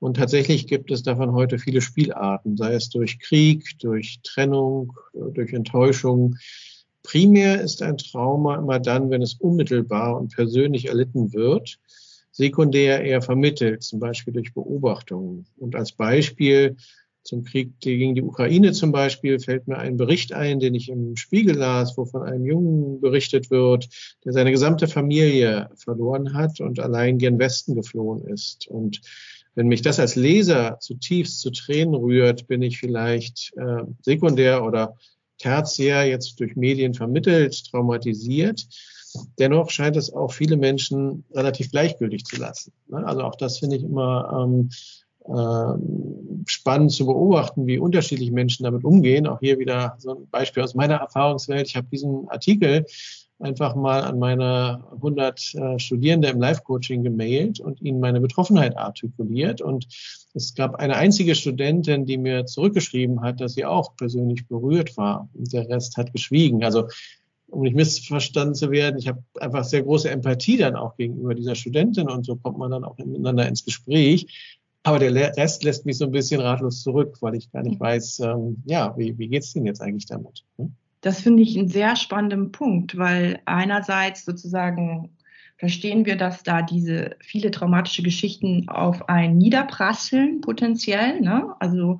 Und 0.00 0.16
tatsächlich 0.16 0.66
gibt 0.66 0.90
es 0.90 1.04
davon 1.04 1.32
heute 1.32 1.60
viele 1.60 1.80
Spielarten, 1.80 2.56
sei 2.56 2.74
es 2.74 2.90
durch 2.90 3.20
Krieg, 3.20 3.78
durch 3.78 4.18
Trennung, 4.24 4.94
durch 5.12 5.52
Enttäuschung, 5.52 6.34
Primär 7.02 7.60
ist 7.60 7.82
ein 7.82 7.98
Trauma 7.98 8.56
immer 8.56 8.78
dann, 8.78 9.10
wenn 9.10 9.22
es 9.22 9.34
unmittelbar 9.34 10.18
und 10.18 10.34
persönlich 10.34 10.86
erlitten 10.86 11.32
wird. 11.32 11.78
Sekundär 12.30 13.02
eher 13.02 13.20
vermittelt, 13.20 13.82
zum 13.82 14.00
Beispiel 14.00 14.32
durch 14.32 14.54
Beobachtungen. 14.54 15.46
Und 15.58 15.76
als 15.76 15.92
Beispiel 15.92 16.76
zum 17.24 17.44
Krieg 17.44 17.78
gegen 17.80 18.14
die 18.14 18.22
Ukraine 18.22 18.72
zum 18.72 18.90
Beispiel 18.90 19.38
fällt 19.38 19.68
mir 19.68 19.78
ein 19.78 19.96
Bericht 19.96 20.32
ein, 20.32 20.58
den 20.58 20.74
ich 20.74 20.88
im 20.88 21.16
Spiegel 21.16 21.56
las, 21.56 21.96
wo 21.96 22.04
von 22.04 22.22
einem 22.22 22.44
Jungen 22.44 23.00
berichtet 23.00 23.50
wird, 23.50 23.88
der 24.24 24.32
seine 24.32 24.50
gesamte 24.50 24.88
Familie 24.88 25.70
verloren 25.76 26.34
hat 26.34 26.60
und 26.60 26.80
allein 26.80 27.18
gen 27.18 27.38
Westen 27.38 27.74
geflohen 27.74 28.24
ist. 28.26 28.66
Und 28.66 29.00
wenn 29.54 29.68
mich 29.68 29.82
das 29.82 30.00
als 30.00 30.16
Leser 30.16 30.78
zutiefst 30.80 31.40
zu 31.40 31.50
Tränen 31.50 31.94
rührt, 31.94 32.46
bin 32.46 32.62
ich 32.62 32.78
vielleicht 32.78 33.52
äh, 33.56 33.84
sekundär 34.00 34.64
oder 34.64 34.96
tertiär 35.42 36.04
jetzt 36.04 36.38
durch 36.40 36.56
Medien 36.56 36.94
vermittelt, 36.94 37.70
traumatisiert. 37.70 38.66
dennoch 39.38 39.68
scheint 39.70 39.96
es 39.96 40.12
auch 40.12 40.32
viele 40.32 40.56
Menschen 40.56 41.24
relativ 41.34 41.70
gleichgültig 41.70 42.24
zu 42.24 42.36
lassen. 42.36 42.72
Ne? 42.88 43.04
Also 43.06 43.22
auch 43.22 43.34
das 43.34 43.58
finde 43.58 43.76
ich 43.76 43.82
immer 43.82 44.46
ähm, 44.46 44.70
äh, 45.24 46.46
spannend 46.46 46.92
zu 46.92 47.06
beobachten, 47.06 47.66
wie 47.66 47.78
unterschiedlich 47.78 48.30
Menschen 48.30 48.64
damit 48.64 48.84
umgehen. 48.84 49.26
Auch 49.26 49.40
hier 49.40 49.58
wieder 49.58 49.96
so 49.98 50.14
ein 50.14 50.28
Beispiel 50.30 50.62
aus 50.62 50.74
meiner 50.74 50.96
Erfahrungswelt. 50.96 51.66
Ich 51.66 51.76
habe 51.76 51.88
diesen 51.92 52.28
Artikel 52.28 52.86
einfach 53.42 53.74
mal 53.74 54.02
an 54.02 54.18
meine 54.18 54.84
100 54.92 55.54
äh, 55.54 55.78
Studierende 55.78 56.28
im 56.28 56.40
Live-Coaching 56.40 57.02
gemailt 57.02 57.60
und 57.60 57.80
ihnen 57.82 58.00
meine 58.00 58.20
Betroffenheit 58.20 58.76
artikuliert. 58.76 59.60
Und 59.60 59.86
es 60.34 60.54
gab 60.54 60.76
eine 60.76 60.96
einzige 60.96 61.34
Studentin, 61.34 62.06
die 62.06 62.18
mir 62.18 62.46
zurückgeschrieben 62.46 63.20
hat, 63.20 63.40
dass 63.40 63.54
sie 63.54 63.64
auch 63.64 63.96
persönlich 63.96 64.46
berührt 64.46 64.96
war. 64.96 65.28
Und 65.34 65.52
der 65.52 65.68
Rest 65.68 65.96
hat 65.96 66.12
geschwiegen. 66.12 66.64
Also 66.64 66.88
um 67.48 67.62
nicht 67.62 67.76
missverstanden 67.76 68.54
zu 68.54 68.70
werden, 68.70 68.98
ich 68.98 69.08
habe 69.08 69.22
einfach 69.38 69.64
sehr 69.64 69.82
große 69.82 70.08
Empathie 70.08 70.56
dann 70.56 70.74
auch 70.74 70.96
gegenüber 70.96 71.34
dieser 71.34 71.54
Studentin 71.54 72.08
und 72.08 72.24
so 72.24 72.36
kommt 72.36 72.56
man 72.56 72.70
dann 72.70 72.84
auch 72.84 72.96
miteinander 72.96 73.46
ins 73.46 73.64
Gespräch. 73.64 74.26
Aber 74.84 74.98
der 74.98 75.36
Rest 75.36 75.62
lässt 75.62 75.86
mich 75.86 75.98
so 75.98 76.06
ein 76.06 76.10
bisschen 76.10 76.40
ratlos 76.40 76.82
zurück, 76.82 77.18
weil 77.20 77.36
ich 77.36 77.52
gar 77.52 77.62
nicht 77.62 77.78
mhm. 77.78 77.84
weiß, 77.84 78.20
ähm, 78.20 78.62
ja, 78.64 78.94
wie, 78.96 79.16
wie 79.18 79.28
geht 79.28 79.42
es 79.44 79.54
Ihnen 79.54 79.66
jetzt 79.66 79.80
eigentlich 79.80 80.06
damit? 80.06 80.44
Hm? 80.56 80.74
Das 81.02 81.20
finde 81.20 81.42
ich 81.42 81.58
einen 81.58 81.68
sehr 81.68 81.96
spannenden 81.96 82.52
Punkt, 82.52 82.96
weil 82.96 83.40
einerseits 83.44 84.24
sozusagen 84.24 85.10
verstehen 85.58 86.06
wir, 86.06 86.16
dass 86.16 86.42
da 86.42 86.62
diese 86.62 87.16
viele 87.20 87.50
traumatische 87.50 88.02
Geschichten 88.02 88.68
auf 88.68 89.08
einen 89.08 89.36
niederprasseln 89.36 90.40
potenziell. 90.40 91.20
Ne? 91.20 91.54
Also 91.60 91.98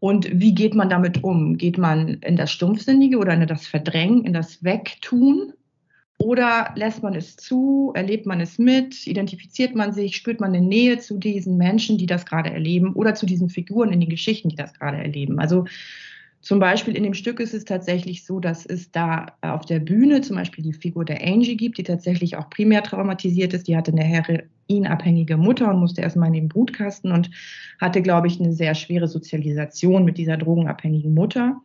und 0.00 0.28
wie 0.38 0.54
geht 0.54 0.74
man 0.74 0.90
damit 0.90 1.24
um? 1.24 1.56
Geht 1.56 1.78
man 1.78 2.20
in 2.20 2.36
das 2.36 2.52
Stumpfsinnige 2.52 3.16
oder 3.16 3.32
in 3.32 3.46
das 3.46 3.66
Verdrängen, 3.66 4.24
in 4.24 4.34
das 4.34 4.62
Wegtun? 4.62 5.54
Oder 6.18 6.72
lässt 6.76 7.02
man 7.02 7.14
es 7.14 7.36
zu, 7.36 7.92
erlebt 7.94 8.26
man 8.26 8.40
es 8.40 8.58
mit, 8.58 9.06
identifiziert 9.06 9.74
man 9.74 9.92
sich, 9.92 10.16
spürt 10.16 10.40
man 10.40 10.54
eine 10.54 10.64
Nähe 10.64 10.98
zu 10.98 11.18
diesen 11.18 11.56
Menschen, 11.56 11.98
die 11.98 12.06
das 12.06 12.26
gerade 12.26 12.50
erleben 12.50 12.92
oder 12.92 13.14
zu 13.14 13.26
diesen 13.26 13.48
Figuren 13.48 13.92
in 13.92 14.00
den 14.00 14.10
Geschichten, 14.10 14.50
die 14.50 14.56
das 14.56 14.74
gerade 14.74 14.98
erleben? 14.98 15.38
Also 15.38 15.64
zum 16.44 16.58
Beispiel 16.58 16.94
in 16.94 17.04
dem 17.04 17.14
Stück 17.14 17.40
ist 17.40 17.54
es 17.54 17.64
tatsächlich 17.64 18.26
so, 18.26 18.38
dass 18.38 18.66
es 18.66 18.92
da 18.92 19.28
auf 19.40 19.64
der 19.64 19.78
Bühne 19.78 20.20
zum 20.20 20.36
Beispiel 20.36 20.62
die 20.62 20.74
Figur 20.74 21.06
der 21.06 21.26
Angie 21.26 21.56
gibt, 21.56 21.78
die 21.78 21.84
tatsächlich 21.84 22.36
auch 22.36 22.50
primär 22.50 22.82
traumatisiert 22.82 23.54
ist. 23.54 23.66
Die 23.66 23.74
hatte 23.74 23.92
eine 23.92 24.04
heroinabhängige 24.04 25.38
Mutter 25.38 25.70
und 25.70 25.80
musste 25.80 26.02
erstmal 26.02 26.28
in 26.28 26.34
den 26.34 26.48
Brutkasten 26.50 27.12
und 27.12 27.30
hatte, 27.80 28.02
glaube 28.02 28.26
ich, 28.26 28.38
eine 28.38 28.52
sehr 28.52 28.74
schwere 28.74 29.08
Sozialisation 29.08 30.04
mit 30.04 30.18
dieser 30.18 30.36
drogenabhängigen 30.36 31.14
Mutter. 31.14 31.62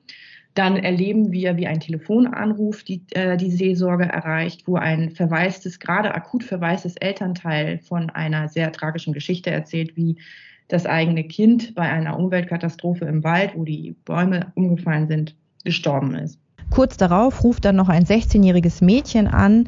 Dann 0.54 0.78
erleben 0.78 1.34
wir, 1.34 1.58
wie 1.58 1.68
ein 1.68 1.82
Telefonanruf 1.82 2.84
die, 2.84 3.02
äh, 3.12 3.36
die 3.36 3.52
Seelsorge 3.52 4.06
erreicht, 4.06 4.66
wo 4.66 4.78
ein 4.78 5.12
verwaistes, 5.12 5.82
gerade 5.82 6.16
akut 6.16 6.46
verwaistes 6.46 6.96
Elternteil 6.96 7.80
von 7.80 8.10
einer 8.10 8.48
sehr 8.48 8.72
tragischen 8.72 9.12
Geschichte 9.12 9.52
erzählt, 9.52 9.98
wie 9.98 10.16
das 10.70 10.86
eigene 10.86 11.26
Kind 11.26 11.76
bei 11.76 11.82
einer 11.82 12.18
Umweltkatastrophe 12.18 13.06
im 13.06 13.24
Wald, 13.24 13.52
wo 13.56 13.66
die 13.66 13.96
Bäume 14.06 14.52
umgefallen 14.56 15.08
sind, 15.08 15.36
gestorben 15.66 16.16
ist. 16.16 16.40
Kurz 16.70 16.98
darauf 16.98 17.44
ruft 17.44 17.66
dann 17.66 17.76
noch 17.76 17.90
ein 17.90 18.06
16-jähriges 18.06 18.84
Mädchen 18.84 19.28
an, 19.28 19.68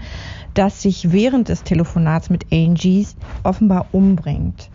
das 0.54 0.84
sich 0.84 1.12
während 1.12 1.50
des 1.50 1.64
Telefonats 1.64 2.30
mit 2.30 2.54
Angies 2.54 3.18
offenbar 3.44 3.88
umbringt. 3.92 4.70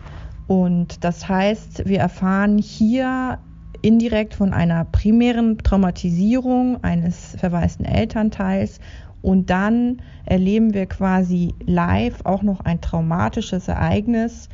Und 0.47 1.03
das 1.03 1.27
heißt, 1.27 1.87
wir 1.87 1.99
erfahren 1.99 2.57
hier 2.57 3.39
indirekt 3.81 4.33
von 4.33 4.53
einer 4.53 4.85
primären 4.85 5.57
Traumatisierung 5.59 6.83
eines 6.83 7.35
verwaisten 7.37 7.85
Elternteils 7.85 8.79
und 9.21 9.49
dann 9.49 10.01
erleben 10.25 10.73
wir 10.73 10.85
quasi 10.85 11.53
live 11.65 12.25
auch 12.25 12.43
noch 12.43 12.61
ein 12.61 12.81
traumatisches 12.81 13.67
Ereignis, 13.67 14.49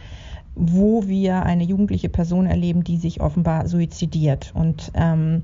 wo 0.56 1.08
wir 1.08 1.44
eine 1.44 1.64
jugendliche 1.64 2.10
Person 2.10 2.46
erleben, 2.46 2.84
die 2.84 2.98
sich 2.98 3.22
offenbar 3.22 3.68
suizidiert. 3.68 4.52
Und 4.56 4.92
ähm, 4.94 5.44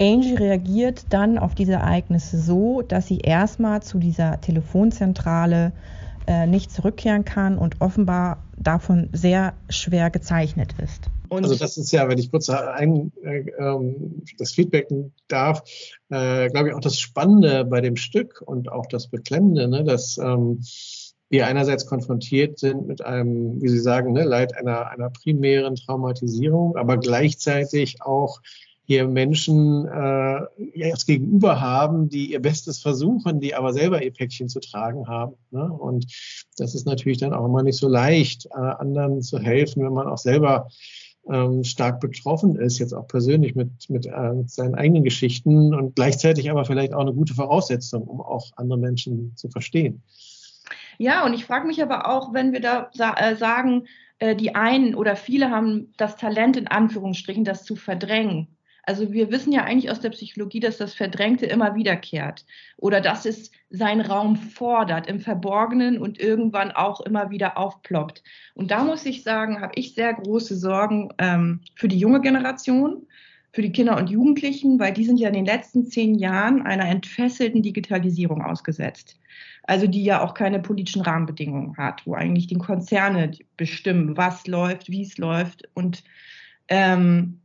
Angie 0.00 0.34
reagiert 0.34 1.06
dann 1.10 1.38
auf 1.38 1.54
diese 1.54 1.74
Ereignisse 1.74 2.40
so, 2.40 2.82
dass 2.82 3.06
sie 3.06 3.18
erstmal 3.18 3.82
zu 3.82 3.98
dieser 3.98 4.40
Telefonzentrale 4.40 5.72
äh, 6.26 6.46
nicht 6.46 6.72
zurückkehren 6.72 7.24
kann 7.24 7.58
und 7.58 7.80
offenbar 7.80 8.42
davon 8.56 9.08
sehr 9.12 9.54
schwer 9.68 10.10
gezeichnet 10.10 10.74
ist. 10.82 11.10
Und 11.28 11.44
also 11.44 11.56
das 11.56 11.76
ist 11.76 11.90
ja, 11.92 12.08
wenn 12.08 12.18
ich 12.18 12.30
kurz 12.30 12.48
ein, 12.48 13.12
äh, 13.22 13.44
ähm, 13.58 14.22
das 14.38 14.52
feedbacken 14.52 15.12
darf, 15.28 15.62
äh, 16.08 16.48
glaube 16.48 16.68
ich 16.68 16.74
auch 16.74 16.80
das 16.80 16.98
Spannende 16.98 17.64
bei 17.64 17.80
dem 17.80 17.96
Stück 17.96 18.42
und 18.44 18.70
auch 18.70 18.86
das 18.86 19.08
Beklemmende, 19.08 19.68
ne, 19.68 19.84
dass 19.84 20.18
ähm, 20.18 20.60
wir 21.34 21.48
einerseits 21.48 21.86
konfrontiert 21.86 22.60
sind 22.60 22.86
mit 22.86 23.04
einem, 23.04 23.60
wie 23.60 23.68
Sie 23.68 23.80
sagen, 23.80 24.12
ne, 24.12 24.22
Leid 24.22 24.56
einer, 24.56 24.88
einer 24.90 25.10
primären 25.10 25.74
Traumatisierung, 25.74 26.76
aber 26.76 26.96
gleichzeitig 26.96 28.02
auch 28.02 28.40
hier 28.84 29.08
Menschen 29.08 29.84
äh, 29.88 30.42
jetzt 30.74 31.06
gegenüber 31.06 31.60
haben, 31.60 32.08
die 32.08 32.30
ihr 32.30 32.40
Bestes 32.40 32.78
versuchen, 32.78 33.40
die 33.40 33.56
aber 33.56 33.72
selber 33.72 34.04
ihr 34.04 34.12
Päckchen 34.12 34.48
zu 34.48 34.60
tragen 34.60 35.08
haben. 35.08 35.34
Ne? 35.50 35.64
Und 35.72 36.06
das 36.56 36.76
ist 36.76 36.86
natürlich 36.86 37.18
dann 37.18 37.34
auch 37.34 37.46
immer 37.46 37.64
nicht 37.64 37.78
so 37.78 37.88
leicht, 37.88 38.46
äh, 38.46 38.56
anderen 38.56 39.20
zu 39.20 39.40
helfen, 39.40 39.84
wenn 39.84 39.92
man 39.92 40.06
auch 40.06 40.18
selber 40.18 40.68
ähm, 41.28 41.64
stark 41.64 41.98
betroffen 41.98 42.54
ist, 42.54 42.78
jetzt 42.78 42.92
auch 42.92 43.08
persönlich 43.08 43.56
mit, 43.56 43.70
mit, 43.88 44.06
äh, 44.06 44.34
mit 44.34 44.50
seinen 44.50 44.76
eigenen 44.76 45.02
Geschichten 45.02 45.74
und 45.74 45.96
gleichzeitig 45.96 46.48
aber 46.48 46.64
vielleicht 46.64 46.92
auch 46.92 47.00
eine 47.00 47.14
gute 47.14 47.34
Voraussetzung, 47.34 48.04
um 48.04 48.20
auch 48.20 48.52
andere 48.54 48.78
Menschen 48.78 49.32
zu 49.34 49.48
verstehen. 49.48 50.02
Ja, 50.98 51.24
und 51.24 51.34
ich 51.34 51.44
frage 51.44 51.66
mich 51.66 51.82
aber 51.82 52.08
auch, 52.08 52.32
wenn 52.32 52.52
wir 52.52 52.60
da 52.60 52.90
sa 52.92 53.14
äh, 53.14 53.36
sagen, 53.36 53.86
äh, 54.18 54.36
die 54.36 54.54
einen 54.54 54.94
oder 54.94 55.16
viele 55.16 55.50
haben 55.50 55.92
das 55.96 56.16
Talent 56.16 56.56
in 56.56 56.68
Anführungsstrichen, 56.68 57.44
das 57.44 57.64
zu 57.64 57.76
verdrängen. 57.76 58.48
Also 58.86 59.12
wir 59.12 59.30
wissen 59.30 59.52
ja 59.52 59.64
eigentlich 59.64 59.90
aus 59.90 60.00
der 60.00 60.10
Psychologie, 60.10 60.60
dass 60.60 60.76
das 60.76 60.94
Verdrängte 60.94 61.46
immer 61.46 61.74
wiederkehrt 61.74 62.44
oder 62.76 63.00
dass 63.00 63.24
es 63.24 63.50
seinen 63.70 64.02
Raum 64.02 64.36
fordert 64.36 65.06
im 65.06 65.20
Verborgenen 65.20 65.98
und 65.98 66.20
irgendwann 66.20 66.70
auch 66.70 67.00
immer 67.00 67.30
wieder 67.30 67.56
aufploppt. 67.56 68.22
Und 68.54 68.70
da 68.70 68.84
muss 68.84 69.06
ich 69.06 69.22
sagen, 69.22 69.60
habe 69.60 69.72
ich 69.76 69.94
sehr 69.94 70.12
große 70.12 70.56
Sorgen 70.56 71.10
ähm, 71.18 71.60
für 71.74 71.88
die 71.88 71.98
junge 71.98 72.20
Generation, 72.20 73.06
für 73.54 73.62
die 73.62 73.72
Kinder 73.72 73.96
und 73.96 74.10
Jugendlichen, 74.10 74.78
weil 74.78 74.92
die 74.92 75.04
sind 75.04 75.18
ja 75.18 75.28
in 75.28 75.34
den 75.34 75.46
letzten 75.46 75.86
zehn 75.86 76.16
Jahren 76.16 76.62
einer 76.62 76.88
entfesselten 76.88 77.62
Digitalisierung 77.62 78.42
ausgesetzt 78.42 79.16
also 79.66 79.86
die 79.86 80.04
ja 80.04 80.22
auch 80.22 80.34
keine 80.34 80.60
politischen 80.60 81.02
Rahmenbedingungen 81.02 81.76
hat, 81.76 82.06
wo 82.06 82.14
eigentlich 82.14 82.46
die 82.46 82.58
Konzerne 82.58 83.32
bestimmen, 83.56 84.16
was 84.16 84.46
läuft, 84.46 84.90
wie 84.90 85.02
es 85.02 85.18
läuft. 85.18 85.68
Und 85.74 86.04
ähm, 86.68 87.40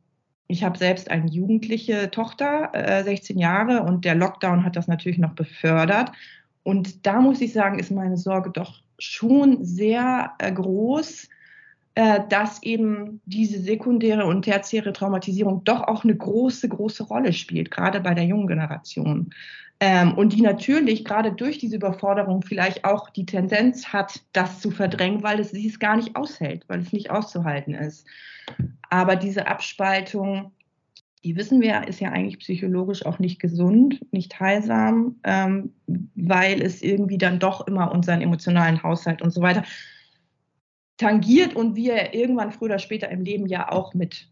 ich 0.47 0.63
habe 0.63 0.77
selbst 0.77 1.09
eine 1.09 1.29
jugendliche 1.29 2.11
Tochter, 2.11 2.71
äh, 2.73 3.03
16 3.03 3.37
Jahre, 3.37 3.83
und 3.83 4.03
der 4.03 4.15
Lockdown 4.15 4.65
hat 4.65 4.75
das 4.75 4.87
natürlich 4.87 5.17
noch 5.17 5.33
befördert. 5.33 6.11
Und 6.63 7.05
da 7.05 7.21
muss 7.21 7.41
ich 7.41 7.53
sagen, 7.53 7.79
ist 7.79 7.91
meine 7.91 8.17
Sorge 8.17 8.49
doch 8.49 8.81
schon 8.97 9.63
sehr 9.63 10.33
äh, 10.39 10.51
groß, 10.51 11.29
dass 11.95 12.63
eben 12.63 13.19
diese 13.25 13.59
sekundäre 13.59 14.25
und 14.25 14.43
tertiäre 14.43 14.93
Traumatisierung 14.93 15.63
doch 15.63 15.81
auch 15.81 16.03
eine 16.03 16.15
große, 16.15 16.69
große 16.69 17.03
Rolle 17.03 17.33
spielt, 17.33 17.71
gerade 17.71 17.99
bei 17.99 18.13
der 18.13 18.25
jungen 18.25 18.47
Generation. 18.47 19.31
Ähm, 19.81 20.13
und 20.15 20.33
die 20.33 20.41
natürlich 20.41 21.05
gerade 21.05 21.31
durch 21.31 21.57
diese 21.57 21.77
Überforderung 21.77 22.41
vielleicht 22.41 22.83
auch 22.83 23.09
die 23.09 23.25
Tendenz 23.25 23.87
hat, 23.87 24.21
das 24.33 24.59
zu 24.59 24.71
verdrängen, 24.71 25.23
weil 25.23 25.39
es 25.39 25.53
es 25.53 25.79
gar 25.79 25.95
nicht 25.95 26.15
aushält, 26.17 26.65
weil 26.67 26.81
es 26.81 26.91
nicht 26.91 27.11
auszuhalten 27.11 27.73
ist. 27.73 28.05
Aber 28.89 29.15
diese 29.15 29.47
Abspaltung, 29.47 30.51
die 31.23 31.37
wissen 31.37 31.61
wir, 31.61 31.87
ist 31.87 32.01
ja 32.01 32.11
eigentlich 32.11 32.39
psychologisch 32.39 33.05
auch 33.05 33.19
nicht 33.19 33.39
gesund, 33.39 34.05
nicht 34.11 34.39
heilsam, 34.39 35.15
ähm, 35.23 35.73
weil 36.15 36.61
es 36.61 36.81
irgendwie 36.81 37.17
dann 37.17 37.39
doch 37.39 37.65
immer 37.65 37.91
unseren 37.91 38.21
emotionalen 38.21 38.83
Haushalt 38.83 39.21
und 39.21 39.31
so 39.31 39.41
weiter 39.41 39.63
tangiert 40.99 41.55
und 41.55 41.75
wir 41.75 42.13
irgendwann 42.13 42.51
früher 42.51 42.67
oder 42.67 42.79
später 42.79 43.09
im 43.09 43.23
Leben 43.23 43.47
ja 43.47 43.71
auch 43.71 43.93
mit 43.93 44.27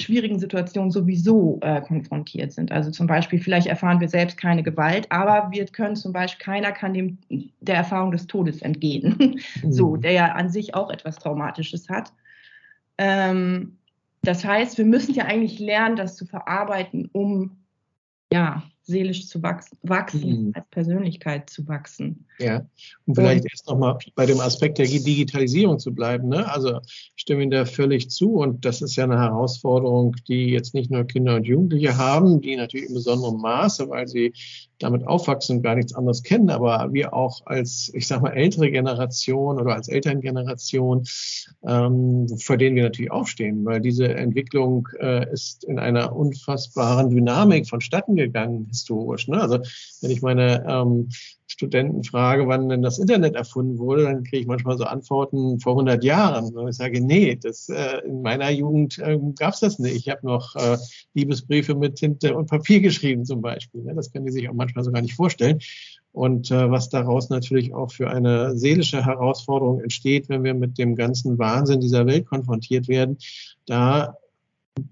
schwierigen 0.00 0.38
Situationen 0.38 0.90
sowieso 0.90 1.58
äh, 1.62 1.80
konfrontiert 1.80 2.52
sind. 2.52 2.72
Also 2.72 2.90
zum 2.90 3.06
Beispiel, 3.06 3.38
vielleicht 3.38 3.66
erfahren 3.66 4.00
wir 4.00 4.08
selbst 4.08 4.36
keine 4.36 4.62
Gewalt, 4.62 5.10
aber 5.10 5.50
wir 5.52 5.66
können 5.66 5.94
zum 5.94 6.12
Beispiel, 6.12 6.44
keiner 6.44 6.72
kann 6.72 6.94
dem 6.94 7.18
der 7.60 7.76
Erfahrung 7.76 8.10
des 8.10 8.26
Todes 8.26 8.62
entgehen, 8.62 9.16
mhm. 9.62 9.72
so, 9.72 9.96
der 9.96 10.12
ja 10.12 10.32
an 10.32 10.48
sich 10.48 10.74
auch 10.74 10.90
etwas 10.90 11.16
Traumatisches 11.16 11.88
hat. 11.88 12.12
Ähm, 12.98 13.76
das 14.22 14.44
heißt, 14.44 14.78
wir 14.78 14.84
müssen 14.84 15.14
ja 15.14 15.26
eigentlich 15.26 15.58
lernen, 15.58 15.96
das 15.96 16.16
zu 16.16 16.26
verarbeiten, 16.26 17.08
um 17.12 17.56
ja, 18.32 18.62
seelisch 18.86 19.28
zu 19.28 19.42
wachsen, 19.42 19.78
wachsen 19.82 20.46
mhm. 20.46 20.52
als 20.54 20.66
Persönlichkeit 20.70 21.48
zu 21.48 21.66
wachsen. 21.66 22.26
Ja, 22.38 22.66
und 23.06 23.14
vielleicht 23.14 23.44
und, 23.44 23.52
erst 23.52 23.66
nochmal 23.68 23.98
bei 24.14 24.26
dem 24.26 24.40
Aspekt 24.40 24.78
der 24.78 24.86
Digitalisierung 24.86 25.78
zu 25.78 25.94
bleiben. 25.94 26.28
Ne? 26.28 26.50
Also 26.52 26.80
ich 26.84 27.22
stimme 27.22 27.42
Ihnen 27.42 27.50
da 27.50 27.64
völlig 27.64 28.10
zu 28.10 28.34
und 28.34 28.64
das 28.64 28.82
ist 28.82 28.96
ja 28.96 29.04
eine 29.04 29.18
Herausforderung, 29.18 30.14
die 30.28 30.50
jetzt 30.50 30.74
nicht 30.74 30.90
nur 30.90 31.04
Kinder 31.04 31.36
und 31.36 31.46
Jugendliche 31.46 31.96
haben, 31.96 32.40
die 32.40 32.56
natürlich 32.56 32.88
in 32.88 32.94
besonderem 32.94 33.40
Maße, 33.40 33.88
weil 33.88 34.06
sie 34.06 34.32
damit 34.84 35.06
aufwachsen 35.06 35.56
und 35.56 35.62
gar 35.62 35.74
nichts 35.74 35.94
anderes 35.94 36.22
kennen, 36.22 36.50
aber 36.50 36.92
wir 36.92 37.14
auch 37.14 37.42
als, 37.46 37.90
ich 37.94 38.06
sag 38.06 38.22
mal, 38.22 38.30
ältere 38.30 38.70
Generation 38.70 39.58
oder 39.58 39.74
als 39.74 39.88
Elterngeneration, 39.88 41.04
ähm, 41.66 42.28
vor 42.38 42.56
denen 42.56 42.76
wir 42.76 42.84
natürlich 42.84 43.10
aufstehen, 43.10 43.64
weil 43.64 43.80
diese 43.80 44.14
Entwicklung 44.14 44.88
äh, 45.00 45.30
ist 45.32 45.64
in 45.64 45.78
einer 45.78 46.14
unfassbaren 46.14 47.10
Dynamik 47.10 47.68
vonstatten 47.68 48.14
gegangen, 48.14 48.66
historisch. 48.68 49.26
Ne? 49.28 49.40
Also 49.40 49.58
wenn 50.00 50.10
ich 50.10 50.22
meine 50.22 50.64
ähm, 50.68 51.08
Studenten 51.54 52.02
frage, 52.02 52.48
wann 52.48 52.68
denn 52.68 52.82
das 52.82 52.98
Internet 52.98 53.36
erfunden 53.36 53.78
wurde, 53.78 54.02
dann 54.02 54.24
kriege 54.24 54.38
ich 54.38 54.46
manchmal 54.46 54.76
so 54.76 54.84
Antworten 54.84 55.60
vor 55.60 55.74
100 55.74 56.02
Jahren. 56.02 56.52
Und 56.52 56.68
ich 56.68 56.76
sage, 56.76 57.00
nee, 57.00 57.36
das, 57.36 57.68
äh, 57.68 57.98
in 58.06 58.22
meiner 58.22 58.50
Jugend 58.50 58.98
äh, 58.98 59.18
gab 59.38 59.54
es 59.54 59.60
das 59.60 59.78
nicht. 59.78 59.94
Ich 59.94 60.08
habe 60.08 60.26
noch 60.26 60.56
äh, 60.56 60.76
Liebesbriefe 61.14 61.76
mit 61.76 61.94
Tinte 61.96 62.34
und 62.34 62.50
Papier 62.50 62.80
geschrieben 62.80 63.24
zum 63.24 63.40
Beispiel. 63.40 63.82
Ne? 63.82 63.94
Das 63.94 64.10
können 64.10 64.26
die 64.26 64.32
sich 64.32 64.48
auch 64.48 64.54
manchmal 64.74 64.84
so 64.84 64.92
gar 64.92 65.02
nicht 65.02 65.14
vorstellen. 65.14 65.60
Und 66.12 66.50
äh, 66.50 66.70
was 66.70 66.90
daraus 66.90 67.28
natürlich 67.28 67.74
auch 67.74 67.90
für 67.90 68.08
eine 68.08 68.56
seelische 68.56 69.04
Herausforderung 69.04 69.80
entsteht, 69.80 70.28
wenn 70.28 70.44
wir 70.44 70.54
mit 70.54 70.78
dem 70.78 70.94
ganzen 70.94 71.38
Wahnsinn 71.38 71.80
dieser 71.80 72.06
Welt 72.06 72.26
konfrontiert 72.26 72.86
werden, 72.86 73.18
da 73.66 74.16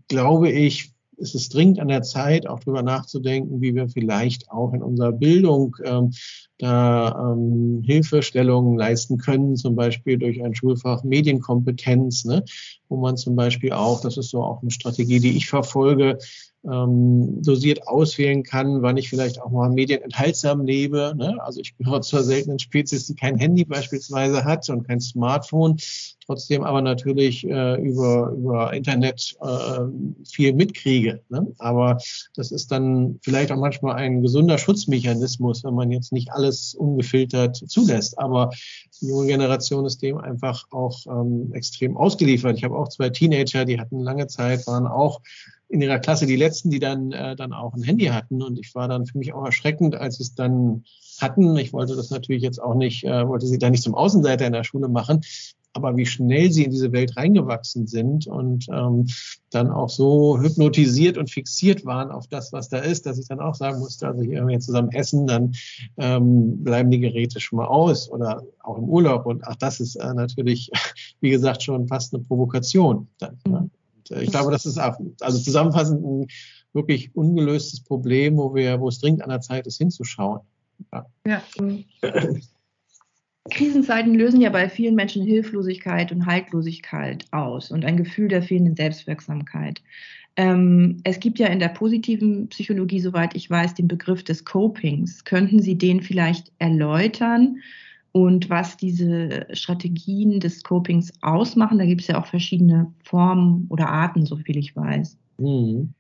glaube 0.08 0.50
ich, 0.50 0.92
ist 1.16 1.36
es 1.36 1.48
dringend 1.48 1.78
an 1.78 1.88
der 1.88 2.02
Zeit, 2.02 2.48
auch 2.48 2.58
darüber 2.60 2.82
nachzudenken, 2.82 3.60
wie 3.60 3.74
wir 3.74 3.88
vielleicht 3.88 4.50
auch 4.50 4.72
in 4.72 4.82
unserer 4.82 5.12
Bildung 5.12 5.76
ähm, 5.84 6.12
da 6.58 7.32
ähm, 7.32 7.82
Hilfestellungen 7.84 8.76
leisten 8.76 9.18
können, 9.18 9.56
zum 9.56 9.76
Beispiel 9.76 10.18
durch 10.18 10.42
ein 10.42 10.56
Schulfach 10.56 11.04
Medienkompetenz, 11.04 12.24
ne, 12.24 12.44
wo 12.88 12.96
man 12.96 13.16
zum 13.16 13.36
Beispiel 13.36 13.72
auch, 13.72 14.00
das 14.00 14.16
ist 14.16 14.30
so 14.30 14.42
auch 14.42 14.62
eine 14.62 14.72
Strategie, 14.72 15.20
die 15.20 15.36
ich 15.36 15.48
verfolge, 15.48 16.18
ähm, 16.70 17.42
dosiert 17.42 17.86
auswählen 17.88 18.42
kann, 18.42 18.82
wann 18.82 18.96
ich 18.96 19.08
vielleicht 19.08 19.40
auch 19.40 19.50
mal 19.50 19.70
medienenthaltsam 19.70 20.64
lebe. 20.64 21.14
Ne? 21.16 21.36
Also 21.42 21.60
ich 21.60 21.76
gehöre 21.76 22.00
zur 22.02 22.22
seltenen 22.22 22.58
Spezies, 22.58 23.06
die 23.06 23.14
kein 23.14 23.36
Handy 23.36 23.64
beispielsweise 23.64 24.44
hat 24.44 24.68
und 24.68 24.86
kein 24.86 25.00
Smartphone, 25.00 25.76
trotzdem 26.24 26.62
aber 26.62 26.80
natürlich 26.80 27.44
äh, 27.44 27.74
über, 27.82 28.30
über 28.30 28.72
Internet 28.72 29.34
äh, 29.40 29.80
viel 30.24 30.52
mitkriege. 30.52 31.20
Ne? 31.28 31.48
Aber 31.58 31.98
das 32.36 32.52
ist 32.52 32.70
dann 32.70 33.18
vielleicht 33.22 33.50
auch 33.50 33.58
manchmal 33.58 33.96
ein 33.96 34.22
gesunder 34.22 34.58
Schutzmechanismus, 34.58 35.64
wenn 35.64 35.74
man 35.74 35.90
jetzt 35.90 36.12
nicht 36.12 36.30
alles 36.32 36.74
ungefiltert 36.74 37.56
zulässt. 37.56 38.18
Aber 38.18 38.50
die 39.00 39.08
junge 39.08 39.26
Generation 39.26 39.84
ist 39.84 40.00
dem 40.00 40.18
einfach 40.18 40.64
auch 40.70 41.06
ähm, 41.06 41.52
extrem 41.54 41.96
ausgeliefert. 41.96 42.56
Ich 42.56 42.64
habe 42.64 42.76
auch 42.76 42.88
zwei 42.88 43.10
Teenager, 43.10 43.64
die 43.64 43.80
hatten 43.80 43.98
lange 43.98 44.28
Zeit, 44.28 44.66
waren 44.68 44.86
auch 44.86 45.20
in 45.72 45.80
ihrer 45.80 45.98
Klasse 45.98 46.26
die 46.26 46.36
letzten, 46.36 46.70
die 46.70 46.78
dann, 46.78 47.12
äh, 47.12 47.34
dann 47.34 47.54
auch 47.54 47.72
ein 47.72 47.82
Handy 47.82 48.06
hatten. 48.06 48.42
Und 48.42 48.58
ich 48.58 48.74
war 48.74 48.88
dann 48.88 49.06
für 49.06 49.16
mich 49.16 49.32
auch 49.32 49.44
erschreckend, 49.44 49.94
als 49.94 50.16
sie 50.16 50.24
es 50.24 50.34
dann 50.34 50.84
hatten. 51.18 51.56
Ich 51.56 51.72
wollte 51.72 51.96
das 51.96 52.10
natürlich 52.10 52.42
jetzt 52.42 52.62
auch 52.62 52.74
nicht, 52.74 53.04
äh, 53.04 53.26
wollte 53.26 53.46
sie 53.46 53.58
da 53.58 53.70
nicht 53.70 53.82
zum 53.82 53.94
Außenseiter 53.94 54.46
in 54.46 54.52
der 54.52 54.64
Schule 54.64 54.88
machen, 54.88 55.22
aber 55.72 55.96
wie 55.96 56.04
schnell 56.04 56.52
sie 56.52 56.64
in 56.64 56.70
diese 56.70 56.92
Welt 56.92 57.16
reingewachsen 57.16 57.86
sind 57.86 58.26
und 58.26 58.66
ähm, 58.70 59.06
dann 59.48 59.70
auch 59.70 59.88
so 59.88 60.38
hypnotisiert 60.38 61.16
und 61.16 61.30
fixiert 61.30 61.86
waren 61.86 62.10
auf 62.10 62.26
das, 62.26 62.52
was 62.52 62.68
da 62.68 62.78
ist, 62.78 63.06
dass 63.06 63.18
ich 63.18 63.28
dann 63.28 63.40
auch 63.40 63.54
sagen 63.54 63.78
musste, 63.78 64.08
also 64.08 64.20
hier, 64.20 64.40
wenn 64.40 64.48
wir 64.48 64.60
zusammen 64.60 64.92
essen, 64.92 65.26
dann 65.26 65.54
ähm, 65.96 66.62
bleiben 66.62 66.90
die 66.90 67.00
Geräte 67.00 67.40
schon 67.40 67.56
mal 67.56 67.68
aus 67.68 68.10
oder 68.10 68.42
auch 68.60 68.76
im 68.76 68.84
Urlaub. 68.84 69.24
Und 69.24 69.42
ach, 69.46 69.56
das 69.56 69.80
ist 69.80 69.96
äh, 69.96 70.12
natürlich, 70.12 70.70
wie 71.20 71.30
gesagt, 71.30 71.62
schon 71.62 71.88
fast 71.88 72.12
eine 72.12 72.22
Provokation. 72.22 73.08
Dann, 73.18 73.38
ne? 73.48 73.70
Ich 74.20 74.30
glaube, 74.30 74.50
das 74.50 74.66
ist 74.66 74.78
auch, 74.78 74.98
also 75.20 75.38
zusammenfassend 75.38 76.04
ein 76.04 76.26
wirklich 76.72 77.14
ungelöstes 77.14 77.82
Problem, 77.82 78.36
wo 78.36 78.54
wir, 78.54 78.80
wo 78.80 78.88
es 78.88 78.98
dringend 78.98 79.22
an 79.22 79.30
der 79.30 79.40
Zeit 79.40 79.66
ist, 79.66 79.78
hinzuschauen. 79.78 80.40
Ja. 80.92 81.06
ja. 81.26 81.42
Krisenzeiten 83.50 84.14
lösen 84.14 84.40
ja 84.40 84.50
bei 84.50 84.68
vielen 84.68 84.94
Menschen 84.94 85.24
Hilflosigkeit 85.24 86.12
und 86.12 86.26
Haltlosigkeit 86.26 87.26
aus 87.32 87.70
und 87.70 87.84
ein 87.84 87.96
Gefühl 87.96 88.28
der 88.28 88.42
fehlenden 88.42 88.76
Selbstwirksamkeit. 88.76 89.82
Ähm, 90.36 91.00
es 91.04 91.20
gibt 91.20 91.38
ja 91.38 91.48
in 91.48 91.58
der 91.58 91.68
positiven 91.68 92.48
Psychologie, 92.48 93.00
soweit 93.00 93.34
ich 93.34 93.50
weiß, 93.50 93.74
den 93.74 93.88
Begriff 93.88 94.24
des 94.24 94.44
Copings. 94.44 95.24
Könnten 95.24 95.60
Sie 95.60 95.76
den 95.76 96.00
vielleicht 96.00 96.52
erläutern? 96.58 97.58
Und 98.12 98.50
was 98.50 98.76
diese 98.76 99.46
Strategien 99.52 100.38
des 100.38 100.62
Copings 100.62 101.12
ausmachen. 101.22 101.78
Da 101.78 101.86
gibt 101.86 102.02
es 102.02 102.06
ja 102.06 102.20
auch 102.20 102.26
verschiedene 102.26 102.92
Formen 103.02 103.66
oder 103.70 103.88
Arten, 103.88 104.26
so 104.26 104.36
viel 104.36 104.58
ich 104.58 104.76
weiß. 104.76 105.16
Mhm. 105.38 105.94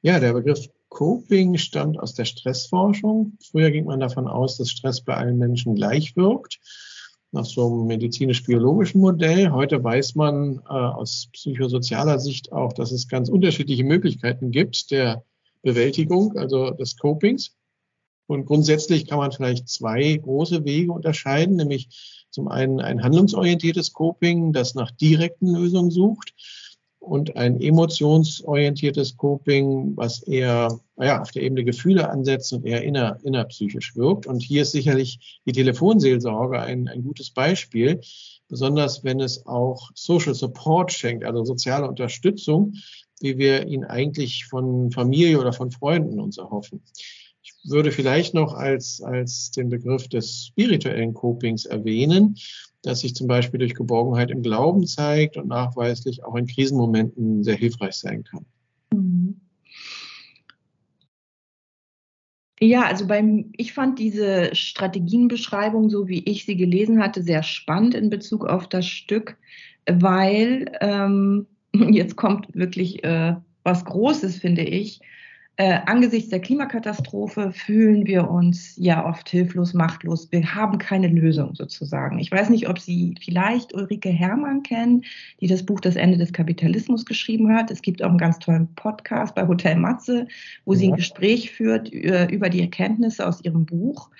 Ja, 0.00 0.20
der 0.20 0.32
Begriff 0.32 0.68
Coping 0.88 1.58
stammt 1.58 1.98
aus 1.98 2.14
der 2.14 2.24
Stressforschung. 2.24 3.36
Früher 3.50 3.70
ging 3.70 3.84
man 3.84 4.00
davon 4.00 4.28
aus, 4.28 4.56
dass 4.56 4.70
Stress 4.70 5.00
bei 5.00 5.14
allen 5.14 5.36
Menschen 5.36 5.74
gleich 5.74 6.16
wirkt, 6.16 6.60
nach 7.32 7.44
so 7.44 7.66
einem 7.66 7.86
medizinisch-biologischen 7.86 9.00
Modell. 9.00 9.50
Heute 9.50 9.82
weiß 9.82 10.14
man 10.14 10.60
äh, 10.68 10.72
aus 10.72 11.28
psychosozialer 11.32 12.20
Sicht 12.20 12.52
auch, 12.52 12.72
dass 12.72 12.92
es 12.92 13.08
ganz 13.08 13.28
unterschiedliche 13.28 13.84
Möglichkeiten 13.84 14.50
gibt 14.50 14.90
der 14.90 15.24
Bewältigung, 15.62 16.36
also 16.36 16.70
des 16.70 16.96
Copings. 16.96 17.57
Und 18.28 18.44
grundsätzlich 18.44 19.06
kann 19.06 19.18
man 19.18 19.32
vielleicht 19.32 19.68
zwei 19.68 20.14
große 20.14 20.64
Wege 20.64 20.92
unterscheiden, 20.92 21.56
nämlich 21.56 21.88
zum 22.30 22.48
einen 22.48 22.80
ein 22.80 23.02
handlungsorientiertes 23.02 23.94
Coping, 23.94 24.52
das 24.52 24.74
nach 24.74 24.90
direkten 24.90 25.54
Lösungen 25.54 25.90
sucht 25.90 26.34
und 26.98 27.36
ein 27.36 27.58
emotionsorientiertes 27.58 29.16
Coping, 29.16 29.96
was 29.96 30.22
eher 30.22 30.78
naja, 30.96 31.22
auf 31.22 31.30
der 31.30 31.42
Ebene 31.42 31.64
Gefühle 31.64 32.10
ansetzt 32.10 32.52
und 32.52 32.66
eher 32.66 32.84
inner, 32.84 33.18
innerpsychisch 33.22 33.96
wirkt. 33.96 34.26
Und 34.26 34.42
hier 34.42 34.62
ist 34.62 34.72
sicherlich 34.72 35.40
die 35.46 35.52
Telefonseelsorge 35.52 36.60
ein, 36.60 36.86
ein 36.86 37.02
gutes 37.02 37.30
Beispiel, 37.30 38.00
besonders 38.48 39.04
wenn 39.04 39.20
es 39.20 39.46
auch 39.46 39.90
Social 39.94 40.34
Support 40.34 40.92
schenkt, 40.92 41.24
also 41.24 41.44
soziale 41.44 41.88
Unterstützung, 41.88 42.74
wie 43.20 43.38
wir 43.38 43.66
ihn 43.68 43.84
eigentlich 43.84 44.44
von 44.44 44.90
Familie 44.90 45.40
oder 45.40 45.54
von 45.54 45.70
Freunden 45.70 46.20
uns 46.20 46.36
erhoffen. 46.36 46.82
Würde 47.70 47.92
vielleicht 47.92 48.34
noch 48.34 48.54
als, 48.54 49.00
als 49.02 49.50
den 49.50 49.68
Begriff 49.68 50.08
des 50.08 50.46
spirituellen 50.46 51.14
Copings 51.14 51.66
erwähnen, 51.66 52.36
das 52.82 53.00
sich 53.00 53.14
zum 53.14 53.26
Beispiel 53.26 53.58
durch 53.58 53.74
Geborgenheit 53.74 54.30
im 54.30 54.42
Glauben 54.42 54.86
zeigt 54.86 55.36
und 55.36 55.48
nachweislich 55.48 56.24
auch 56.24 56.36
in 56.36 56.46
Krisenmomenten 56.46 57.42
sehr 57.42 57.56
hilfreich 57.56 57.94
sein 57.94 58.24
kann. 58.24 58.46
Mhm. 58.92 59.40
Ja, 62.60 62.86
also 62.86 63.06
beim, 63.06 63.52
ich 63.56 63.72
fand 63.72 63.98
diese 64.00 64.54
Strategienbeschreibung, 64.54 65.90
so 65.90 66.08
wie 66.08 66.24
ich 66.24 66.44
sie 66.44 66.56
gelesen 66.56 67.00
hatte, 67.00 67.22
sehr 67.22 67.44
spannend 67.44 67.94
in 67.94 68.10
Bezug 68.10 68.46
auf 68.46 68.68
das 68.68 68.86
Stück, 68.86 69.36
weil 69.86 70.66
ähm, 70.80 71.46
jetzt 71.90 72.16
kommt 72.16 72.52
wirklich 72.54 73.04
äh, 73.04 73.36
was 73.62 73.84
Großes, 73.84 74.38
finde 74.38 74.62
ich. 74.62 75.00
Äh, 75.60 75.80
angesichts 75.86 76.30
der 76.30 76.38
Klimakatastrophe 76.38 77.50
fühlen 77.50 78.06
wir 78.06 78.30
uns 78.30 78.76
ja 78.76 79.04
oft 79.04 79.28
hilflos, 79.28 79.74
machtlos. 79.74 80.30
Wir 80.30 80.54
haben 80.54 80.78
keine 80.78 81.08
Lösung 81.08 81.56
sozusagen. 81.56 82.20
Ich 82.20 82.30
weiß 82.30 82.48
nicht, 82.50 82.68
ob 82.68 82.78
Sie 82.78 83.16
vielleicht 83.20 83.74
Ulrike 83.74 84.08
Herrmann 84.08 84.62
kennen, 84.62 85.02
die 85.40 85.48
das 85.48 85.66
Buch 85.66 85.80
Das 85.80 85.96
Ende 85.96 86.16
des 86.16 86.32
Kapitalismus 86.32 87.04
geschrieben 87.04 87.52
hat. 87.52 87.72
Es 87.72 87.82
gibt 87.82 88.04
auch 88.04 88.08
einen 88.08 88.18
ganz 88.18 88.38
tollen 88.38 88.72
Podcast 88.76 89.34
bei 89.34 89.48
Hotel 89.48 89.74
Matze, 89.74 90.28
wo 90.64 90.74
ja. 90.74 90.78
sie 90.78 90.88
ein 90.92 90.96
Gespräch 90.96 91.50
führt 91.50 91.92
äh, 91.92 92.26
über 92.26 92.50
die 92.50 92.60
Erkenntnisse 92.60 93.26
aus 93.26 93.42
ihrem 93.42 93.66
Buch. 93.66 94.10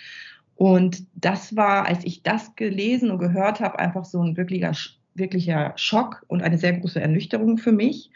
Und 0.56 1.04
das 1.14 1.54
war, 1.54 1.86
als 1.86 2.04
ich 2.04 2.24
das 2.24 2.56
gelesen 2.56 3.12
und 3.12 3.20
gehört 3.20 3.60
habe, 3.60 3.78
einfach 3.78 4.04
so 4.04 4.20
ein 4.20 4.36
wirklicher, 4.36 4.72
wirklicher 5.14 5.72
Schock 5.76 6.24
und 6.26 6.42
eine 6.42 6.58
sehr 6.58 6.72
große 6.72 7.00
Ernüchterung 7.00 7.58
für 7.58 7.70
mich, 7.70 8.10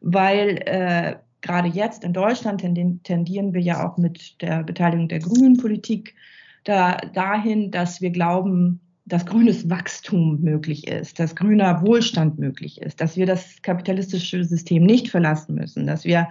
weil 0.00 0.56
äh, 0.64 1.16
gerade 1.42 1.68
jetzt 1.68 2.04
in 2.04 2.12
Deutschland 2.12 2.60
tendieren 2.60 3.52
wir 3.52 3.60
ja 3.60 3.86
auch 3.86 3.98
mit 3.98 4.40
der 4.40 4.62
Beteiligung 4.62 5.08
der 5.08 5.18
grünen 5.18 5.56
Politik 5.56 6.14
da, 6.64 6.96
dahin, 6.96 7.70
dass 7.70 8.00
wir 8.00 8.10
glauben, 8.10 8.80
dass 9.04 9.26
grünes 9.26 9.68
Wachstum 9.68 10.40
möglich 10.40 10.86
ist, 10.86 11.18
dass 11.18 11.34
grüner 11.34 11.82
Wohlstand 11.82 12.38
möglich 12.38 12.80
ist, 12.80 13.00
dass 13.00 13.16
wir 13.16 13.26
das 13.26 13.60
kapitalistische 13.62 14.44
System 14.44 14.84
nicht 14.84 15.10
verlassen 15.10 15.56
müssen, 15.56 15.86
dass 15.86 16.04
wir, 16.04 16.28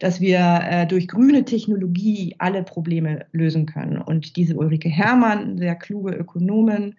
dass 0.00 0.20
wir 0.20 0.60
äh, 0.64 0.86
durch 0.86 1.06
grüne 1.06 1.44
Technologie 1.44 2.34
alle 2.38 2.64
Probleme 2.64 3.26
lösen 3.32 3.66
können. 3.66 3.98
Und 3.98 4.36
diese 4.36 4.56
Ulrike 4.56 4.88
Herrmann, 4.88 5.56
sehr 5.56 5.76
kluge 5.76 6.12
Ökonomin, 6.12 6.96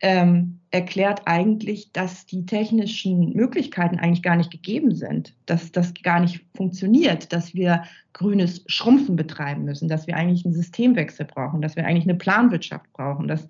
ähm, 0.00 0.60
erklärt 0.70 1.22
eigentlich, 1.24 1.92
dass 1.92 2.26
die 2.26 2.44
technischen 2.44 3.32
Möglichkeiten 3.32 3.98
eigentlich 3.98 4.22
gar 4.22 4.36
nicht 4.36 4.50
gegeben 4.50 4.94
sind, 4.94 5.34
dass 5.46 5.72
das 5.72 5.94
gar 6.02 6.20
nicht 6.20 6.44
funktioniert, 6.54 7.32
dass 7.32 7.54
wir 7.54 7.84
grünes 8.12 8.62
Schrumpfen 8.66 9.16
betreiben 9.16 9.64
müssen, 9.64 9.88
dass 9.88 10.06
wir 10.06 10.16
eigentlich 10.16 10.44
einen 10.44 10.54
Systemwechsel 10.54 11.26
brauchen, 11.26 11.62
dass 11.62 11.76
wir 11.76 11.86
eigentlich 11.86 12.04
eine 12.04 12.18
Planwirtschaft 12.18 12.92
brauchen, 12.92 13.28
dass 13.28 13.46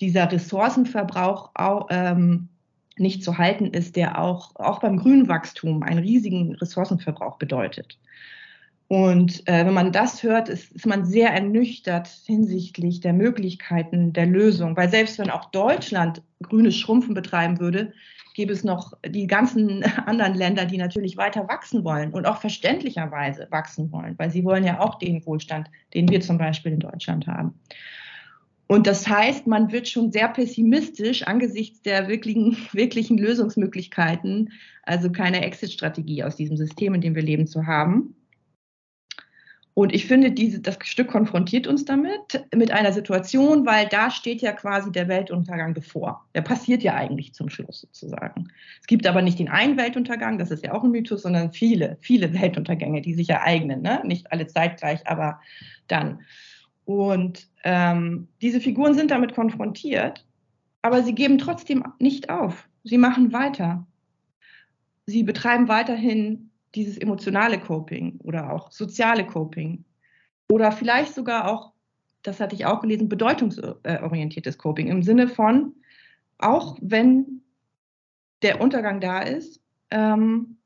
dieser 0.00 0.30
Ressourcenverbrauch 0.30 1.50
auch, 1.54 1.86
ähm, 1.90 2.48
nicht 2.96 3.22
zu 3.22 3.38
halten 3.38 3.66
ist, 3.66 3.96
der 3.96 4.20
auch, 4.20 4.54
auch 4.56 4.80
beim 4.80 4.98
grünen 4.98 5.28
Wachstum 5.28 5.82
einen 5.82 6.00
riesigen 6.00 6.54
Ressourcenverbrauch 6.56 7.38
bedeutet. 7.38 7.98
Und 8.92 9.46
äh, 9.46 9.64
wenn 9.64 9.72
man 9.72 9.92
das 9.92 10.24
hört, 10.24 10.48
ist, 10.48 10.72
ist 10.72 10.84
man 10.84 11.04
sehr 11.04 11.30
ernüchtert 11.30 12.08
hinsichtlich 12.26 12.98
der 12.98 13.12
Möglichkeiten 13.12 14.12
der 14.12 14.26
Lösung. 14.26 14.76
Weil 14.76 14.88
selbst 14.88 15.16
wenn 15.20 15.30
auch 15.30 15.44
Deutschland 15.52 16.24
grünes 16.42 16.76
Schrumpfen 16.76 17.14
betreiben 17.14 17.60
würde, 17.60 17.92
gäbe 18.34 18.52
es 18.52 18.64
noch 18.64 18.94
die 19.06 19.28
ganzen 19.28 19.84
anderen 20.06 20.34
Länder, 20.34 20.64
die 20.64 20.76
natürlich 20.76 21.16
weiter 21.16 21.46
wachsen 21.46 21.84
wollen 21.84 22.10
und 22.10 22.26
auch 22.26 22.40
verständlicherweise 22.40 23.46
wachsen 23.50 23.92
wollen, 23.92 24.18
weil 24.18 24.32
sie 24.32 24.42
wollen 24.42 24.64
ja 24.64 24.80
auch 24.80 24.98
den 24.98 25.24
Wohlstand, 25.24 25.70
den 25.94 26.08
wir 26.08 26.20
zum 26.20 26.38
Beispiel 26.38 26.72
in 26.72 26.80
Deutschland 26.80 27.28
haben. 27.28 27.54
Und 28.66 28.88
das 28.88 29.06
heißt, 29.06 29.46
man 29.46 29.70
wird 29.70 29.86
schon 29.86 30.10
sehr 30.10 30.26
pessimistisch 30.26 31.22
angesichts 31.22 31.80
der 31.82 32.08
wirklichen, 32.08 32.56
wirklichen 32.72 33.18
Lösungsmöglichkeiten, 33.18 34.50
also 34.82 35.12
keine 35.12 35.44
Exit-Strategie 35.44 36.24
aus 36.24 36.34
diesem 36.34 36.56
System, 36.56 36.94
in 36.94 37.00
dem 37.00 37.14
wir 37.14 37.22
leben, 37.22 37.46
zu 37.46 37.68
haben. 37.68 38.16
Und 39.80 39.94
ich 39.94 40.04
finde, 40.04 40.30
diese, 40.30 40.60
das 40.60 40.76
Stück 40.82 41.08
konfrontiert 41.08 41.66
uns 41.66 41.86
damit, 41.86 42.44
mit 42.54 42.70
einer 42.70 42.92
Situation, 42.92 43.64
weil 43.64 43.88
da 43.88 44.10
steht 44.10 44.42
ja 44.42 44.52
quasi 44.52 44.92
der 44.92 45.08
Weltuntergang 45.08 45.72
bevor. 45.72 46.22
Der 46.34 46.42
passiert 46.42 46.82
ja 46.82 46.96
eigentlich 46.96 47.32
zum 47.32 47.48
Schluss 47.48 47.80
sozusagen. 47.80 48.48
Es 48.82 48.86
gibt 48.86 49.06
aber 49.06 49.22
nicht 49.22 49.38
den 49.38 49.48
einen 49.48 49.78
Weltuntergang, 49.78 50.36
das 50.36 50.50
ist 50.50 50.62
ja 50.66 50.74
auch 50.74 50.84
ein 50.84 50.90
Mythos, 50.90 51.22
sondern 51.22 51.54
viele, 51.54 51.96
viele 52.02 52.34
Weltuntergänge, 52.38 53.00
die 53.00 53.14
sich 53.14 53.30
ereignen. 53.30 53.80
Ne? 53.80 54.02
Nicht 54.04 54.30
alle 54.30 54.46
zeitgleich, 54.46 55.06
aber 55.06 55.40
dann. 55.88 56.20
Und 56.84 57.48
ähm, 57.64 58.28
diese 58.42 58.60
Figuren 58.60 58.92
sind 58.92 59.10
damit 59.10 59.34
konfrontiert, 59.34 60.26
aber 60.82 61.02
sie 61.02 61.14
geben 61.14 61.38
trotzdem 61.38 61.84
nicht 61.98 62.28
auf. 62.28 62.68
Sie 62.84 62.98
machen 62.98 63.32
weiter. 63.32 63.86
Sie 65.06 65.22
betreiben 65.22 65.68
weiterhin 65.68 66.49
dieses 66.74 66.98
emotionale 66.98 67.58
Coping 67.58 68.18
oder 68.22 68.52
auch 68.52 68.70
soziale 68.70 69.26
Coping. 69.26 69.84
Oder 70.50 70.72
vielleicht 70.72 71.14
sogar 71.14 71.50
auch, 71.50 71.72
das 72.22 72.40
hatte 72.40 72.54
ich 72.54 72.66
auch 72.66 72.80
gelesen, 72.80 73.08
bedeutungsorientiertes 73.08 74.58
Coping 74.58 74.88
im 74.88 75.02
Sinne 75.02 75.28
von, 75.28 75.74
auch 76.38 76.78
wenn 76.80 77.42
der 78.42 78.60
Untergang 78.60 79.00
da 79.00 79.20
ist, 79.20 79.60
ähm, 79.90 80.56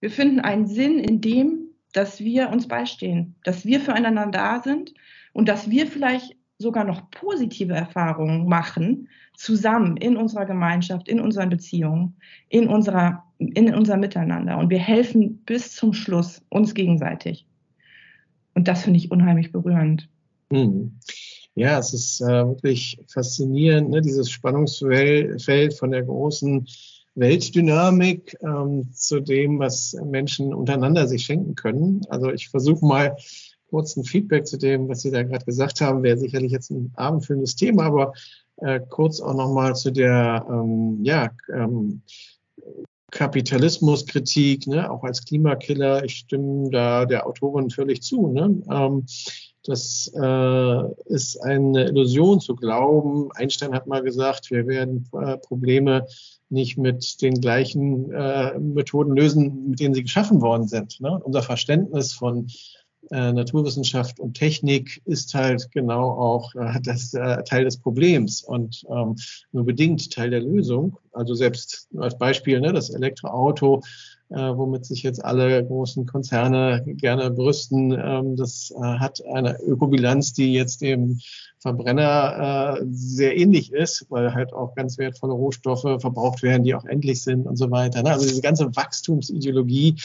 wir 0.00 0.10
finden 0.10 0.40
einen 0.40 0.66
Sinn 0.66 0.98
in 0.98 1.20
dem, 1.20 1.68
dass 1.92 2.20
wir 2.20 2.50
uns 2.50 2.68
beistehen, 2.68 3.34
dass 3.44 3.64
wir 3.64 3.80
füreinander 3.80 4.26
da 4.26 4.60
sind 4.62 4.94
und 5.32 5.48
dass 5.48 5.70
wir 5.70 5.86
vielleicht 5.86 6.36
sogar 6.58 6.84
noch 6.84 7.10
positive 7.10 7.72
Erfahrungen 7.72 8.48
machen, 8.48 9.08
zusammen 9.34 9.96
in 9.96 10.16
unserer 10.16 10.44
Gemeinschaft, 10.44 11.08
in 11.08 11.20
unseren 11.20 11.48
Beziehungen, 11.48 12.16
in, 12.48 12.68
unserer, 12.68 13.24
in 13.38 13.74
unserem 13.74 14.00
Miteinander. 14.00 14.58
Und 14.58 14.70
wir 14.70 14.78
helfen 14.78 15.38
bis 15.46 15.74
zum 15.74 15.92
Schluss 15.92 16.42
uns 16.48 16.74
gegenseitig. 16.74 17.46
Und 18.54 18.68
das 18.68 18.82
finde 18.82 18.98
ich 18.98 19.10
unheimlich 19.10 19.52
berührend. 19.52 20.08
Hm. 20.52 20.98
Ja, 21.54 21.78
es 21.78 21.92
ist 21.92 22.20
äh, 22.20 22.46
wirklich 22.46 23.00
faszinierend, 23.08 23.90
ne? 23.90 24.00
dieses 24.00 24.30
Spannungsfeld 24.30 25.74
von 25.74 25.90
der 25.90 26.04
großen 26.04 26.66
Weltdynamik 27.14 28.36
ähm, 28.42 28.92
zu 28.92 29.20
dem, 29.20 29.58
was 29.58 29.96
Menschen 30.04 30.54
untereinander 30.54 31.08
sich 31.08 31.24
schenken 31.24 31.56
können. 31.56 32.02
Also 32.08 32.30
ich 32.30 32.48
versuche 32.48 32.86
mal 32.86 33.16
kurzen 33.70 34.04
Feedback 34.04 34.46
zu 34.46 34.56
dem, 34.56 34.88
was 34.88 35.02
Sie 35.02 35.10
da 35.10 35.22
gerade 35.22 35.44
gesagt 35.44 35.80
haben, 35.80 36.02
wäre 36.02 36.16
sicherlich 36.16 36.52
jetzt 36.52 36.70
ein 36.70 36.92
abendfüllendes 36.96 37.56
Thema, 37.56 37.84
aber 37.84 38.12
äh, 38.58 38.80
kurz 38.88 39.20
auch 39.20 39.34
nochmal 39.34 39.74
zu 39.74 39.90
der 39.90 40.46
ähm, 40.48 41.00
ja, 41.02 41.30
ähm, 41.52 42.02
Kapitalismuskritik, 43.10 44.66
ne, 44.66 44.90
auch 44.90 45.02
als 45.02 45.24
Klimakiller. 45.24 46.04
Ich 46.04 46.16
stimme 46.16 46.70
da 46.70 47.06
der 47.06 47.26
Autorin 47.26 47.70
völlig 47.70 48.02
zu. 48.02 48.28
Ne? 48.28 48.62
Ähm, 48.70 49.06
das 49.64 50.10
äh, 50.14 51.12
ist 51.12 51.42
eine 51.42 51.88
Illusion 51.88 52.40
zu 52.40 52.54
glauben. 52.54 53.30
Einstein 53.34 53.74
hat 53.74 53.86
mal 53.86 54.02
gesagt, 54.02 54.50
wir 54.50 54.66
werden 54.66 55.08
äh, 55.12 55.36
Probleme 55.38 56.06
nicht 56.50 56.78
mit 56.78 57.20
den 57.20 57.40
gleichen 57.40 58.10
äh, 58.10 58.58
Methoden 58.58 59.14
lösen, 59.14 59.70
mit 59.70 59.80
denen 59.80 59.94
sie 59.94 60.02
geschaffen 60.02 60.40
worden 60.40 60.66
sind. 60.68 61.00
Ne? 61.00 61.20
Unser 61.22 61.42
Verständnis 61.42 62.12
von 62.12 62.46
äh, 63.10 63.32
Naturwissenschaft 63.32 64.20
und 64.20 64.34
Technik 64.34 65.00
ist 65.04 65.34
halt 65.34 65.70
genau 65.72 66.10
auch 66.10 66.54
äh, 66.54 66.80
das 66.82 67.14
äh, 67.14 67.42
Teil 67.44 67.64
des 67.64 67.78
Problems 67.78 68.42
und 68.42 68.84
ähm, 68.90 69.16
nur 69.52 69.64
bedingt 69.64 70.12
Teil 70.12 70.30
der 70.30 70.40
Lösung. 70.40 70.98
Also 71.12 71.34
selbst 71.34 71.88
als 71.96 72.18
Beispiel 72.18 72.60
ne, 72.60 72.72
das 72.72 72.90
Elektroauto 72.90 73.82
womit 74.30 74.84
sich 74.84 75.02
jetzt 75.02 75.24
alle 75.24 75.64
großen 75.64 76.06
Konzerne 76.06 76.82
gerne 76.86 77.30
brüsten. 77.30 77.92
Ähm, 77.92 78.36
das 78.36 78.70
äh, 78.70 78.80
hat 78.80 79.24
eine 79.26 79.58
Ökobilanz, 79.60 80.32
die 80.32 80.52
jetzt 80.52 80.82
dem 80.82 81.18
Verbrenner 81.60 82.78
äh, 82.78 82.84
sehr 82.90 83.36
ähnlich 83.36 83.72
ist, 83.72 84.06
weil 84.10 84.32
halt 84.32 84.52
auch 84.52 84.74
ganz 84.74 84.96
wertvolle 84.96 85.32
Rohstoffe 85.32 86.00
verbraucht 86.00 86.42
werden, 86.42 86.62
die 86.62 86.74
auch 86.74 86.84
endlich 86.84 87.22
sind 87.22 87.46
und 87.46 87.56
so 87.56 87.70
weiter. 87.70 88.02
Ne? 88.02 88.12
Also 88.12 88.26
diese 88.26 88.42
ganze 88.42 88.74
Wachstumsideologie 88.76 89.96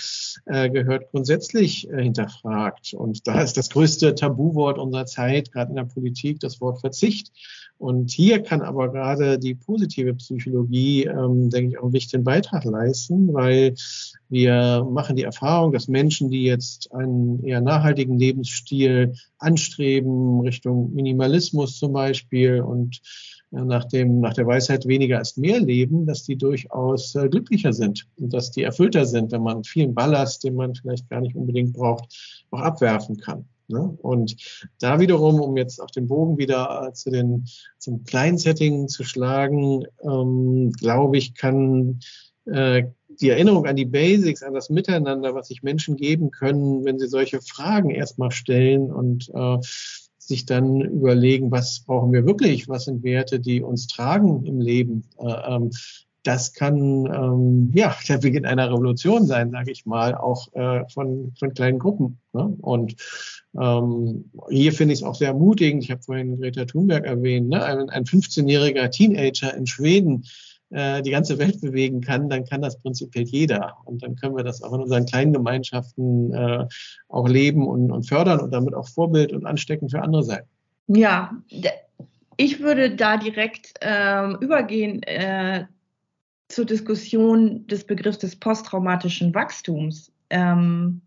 äh, 0.45 0.69
gehört 0.69 1.11
grundsätzlich 1.11 1.89
äh, 1.91 2.01
hinterfragt. 2.01 2.93
Und 2.93 3.27
da 3.27 3.41
ist 3.41 3.55
das 3.57 3.69
größte 3.69 4.15
Tabuwort 4.15 4.79
unserer 4.79 5.05
Zeit, 5.05 5.51
gerade 5.51 5.69
in 5.69 5.75
der 5.75 5.83
Politik, 5.83 6.39
das 6.39 6.59
Wort 6.59 6.79
Verzicht. 6.79 7.31
Und 7.77 8.11
hier 8.11 8.41
kann 8.41 8.61
aber 8.61 8.91
gerade 8.91 9.37
die 9.37 9.55
positive 9.55 10.13
Psychologie, 10.13 11.03
ähm, 11.05 11.49
denke 11.49 11.71
ich, 11.71 11.77
auch 11.77 11.83
einen 11.83 11.93
wichtigen 11.93 12.23
Beitrag 12.23 12.63
leisten, 12.63 13.33
weil 13.33 13.75
wir 14.29 14.87
machen 14.89 15.15
die 15.15 15.23
Erfahrung, 15.23 15.73
dass 15.73 15.87
Menschen, 15.87 16.29
die 16.29 16.43
jetzt 16.43 16.93
einen 16.93 17.43
eher 17.43 17.61
nachhaltigen 17.61 18.17
Lebensstil 18.17 19.13
anstreben, 19.37 20.39
Richtung 20.41 20.93
Minimalismus 20.93 21.77
zum 21.77 21.93
Beispiel 21.93 22.61
und 22.61 23.01
ja, 23.53 23.63
nach, 23.63 23.85
dem, 23.85 24.19
nach 24.19 24.33
der 24.33 24.47
Weisheit 24.47 24.87
weniger 24.87 25.21
ist 25.21 25.37
mehr 25.37 25.59
leben, 25.59 26.07
dass 26.07 26.23
die 26.23 26.37
durchaus 26.37 27.13
äh, 27.15 27.29
glücklicher 27.29 27.71
sind 27.71 28.07
und 28.17 28.33
dass 28.33 28.49
die 28.49 28.63
erfüllter 28.63 29.05
sind, 29.05 29.31
wenn 29.31 29.43
man 29.43 29.63
vielen 29.63 29.93
Ballast, 29.93 30.43
den 30.43 30.55
man 30.55 30.73
vielleicht 30.73 31.09
gar 31.09 31.21
nicht 31.21 31.35
unbedingt 31.35 31.73
braucht, 31.73 32.45
auch 32.49 32.61
abwerfen 32.61 33.17
kann. 33.17 33.45
Ne? 33.67 33.97
Und 34.01 34.35
da 34.79 34.99
wiederum, 34.99 35.39
um 35.39 35.57
jetzt 35.57 35.81
auf 35.81 35.91
den 35.91 36.07
Bogen 36.07 36.37
wieder 36.37 36.87
äh, 36.87 36.93
zu 36.93 37.09
den, 37.09 37.45
zum 37.79 38.03
kleinen 38.03 38.37
Setting 38.37 38.87
zu 38.87 39.03
schlagen, 39.03 39.85
ähm, 40.03 40.71
glaube 40.73 41.17
ich, 41.17 41.35
kann 41.35 41.99
äh, 42.45 42.83
die 43.21 43.29
Erinnerung 43.29 43.65
an 43.65 43.75
die 43.75 43.85
Basics, 43.85 44.43
an 44.43 44.53
das 44.53 44.69
Miteinander, 44.69 45.35
was 45.35 45.47
sich 45.47 45.63
Menschen 45.63 45.95
geben 45.95 46.31
können, 46.31 46.83
wenn 46.83 46.99
sie 46.99 47.07
solche 47.07 47.41
Fragen 47.41 47.89
erstmal 47.89 48.31
stellen 48.31 48.91
und 48.91 49.29
äh, 49.33 49.57
sich 50.17 50.45
dann 50.45 50.81
überlegen, 50.81 51.51
was 51.51 51.81
brauchen 51.85 52.13
wir 52.13 52.25
wirklich, 52.25 52.67
was 52.69 52.85
sind 52.85 53.03
Werte, 53.03 53.39
die 53.39 53.61
uns 53.61 53.87
tragen 53.87 54.45
im 54.45 54.59
Leben. 54.59 55.03
Äh, 55.19 55.55
ähm, 55.55 55.71
das 56.23 56.53
kann 56.53 57.05
ähm, 57.05 57.71
ja 57.73 57.95
der 58.07 58.17
Beginn 58.17 58.45
einer 58.45 58.69
Revolution 58.71 59.25
sein, 59.25 59.51
sage 59.51 59.71
ich 59.71 59.85
mal, 59.85 60.15
auch 60.15 60.51
äh, 60.53 60.87
von, 60.89 61.33
von 61.37 61.53
kleinen 61.53 61.79
Gruppen. 61.79 62.19
Ne? 62.31 62.55
Und 62.61 62.95
ähm, 63.59 64.25
hier 64.49 64.73
finde 64.73 64.93
ich 64.93 65.01
es 65.01 65.05
auch 65.05 65.15
sehr 65.15 65.29
ermutigend. 65.29 65.83
Ich 65.83 65.91
habe 65.91 66.01
vorhin 66.01 66.39
Greta 66.39 66.65
Thunberg 66.65 67.05
erwähnt, 67.05 67.49
ne? 67.49 67.63
ein, 67.63 67.89
ein 67.89 68.03
15-jähriger 68.05 68.89
Teenager 68.89 69.55
in 69.55 69.67
Schweden 69.67 70.25
äh, 70.73 71.03
die 71.03 71.11
ganze 71.11 71.37
Welt 71.37 71.61
bewegen 71.61 72.01
kann, 72.01 72.29
dann 72.29 72.45
kann 72.45 72.63
das 72.63 72.79
prinzipiell 72.79 73.25
jeder. 73.25 73.77
Und 73.85 74.01
dann 74.01 74.15
können 74.15 74.35
wir 74.35 74.43
das 74.43 74.63
auch 74.63 74.73
in 74.73 74.81
unseren 74.81 75.05
kleinen 75.05 75.31
Gemeinschaften 75.31 76.33
äh, 76.33 76.65
auch 77.09 77.27
leben 77.27 77.67
und, 77.67 77.91
und 77.91 78.07
fördern 78.07 78.39
und 78.39 78.51
damit 78.51 78.73
auch 78.73 78.87
Vorbild 78.87 79.33
und 79.33 79.45
ansteckend 79.45 79.91
für 79.91 80.01
andere 80.01 80.23
sein. 80.23 80.43
Ja, 80.87 81.31
ich 82.37 82.59
würde 82.59 82.95
da 82.95 83.17
direkt 83.17 83.73
ähm, 83.81 84.37
übergehen 84.41 85.03
äh, 85.03 85.65
zur 86.47 86.65
Diskussion 86.65 87.67
des 87.67 87.85
Begriffs 87.85 88.17
des 88.17 88.35
posttraumatischen 88.35 89.33
Wachstums, 89.35 90.11
ähm, 90.31 91.01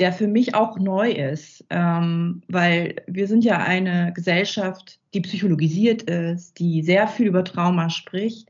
der 0.00 0.12
für 0.12 0.26
mich 0.26 0.54
auch 0.54 0.78
neu 0.78 1.10
ist, 1.10 1.64
ähm, 1.70 2.42
weil 2.48 2.96
wir 3.06 3.28
sind 3.28 3.44
ja 3.44 3.58
eine 3.58 4.12
Gesellschaft, 4.14 4.98
die 5.14 5.20
psychologisiert 5.20 6.02
ist, 6.02 6.58
die 6.58 6.82
sehr 6.82 7.06
viel 7.06 7.26
über 7.26 7.44
Trauma 7.44 7.90
spricht, 7.90 8.48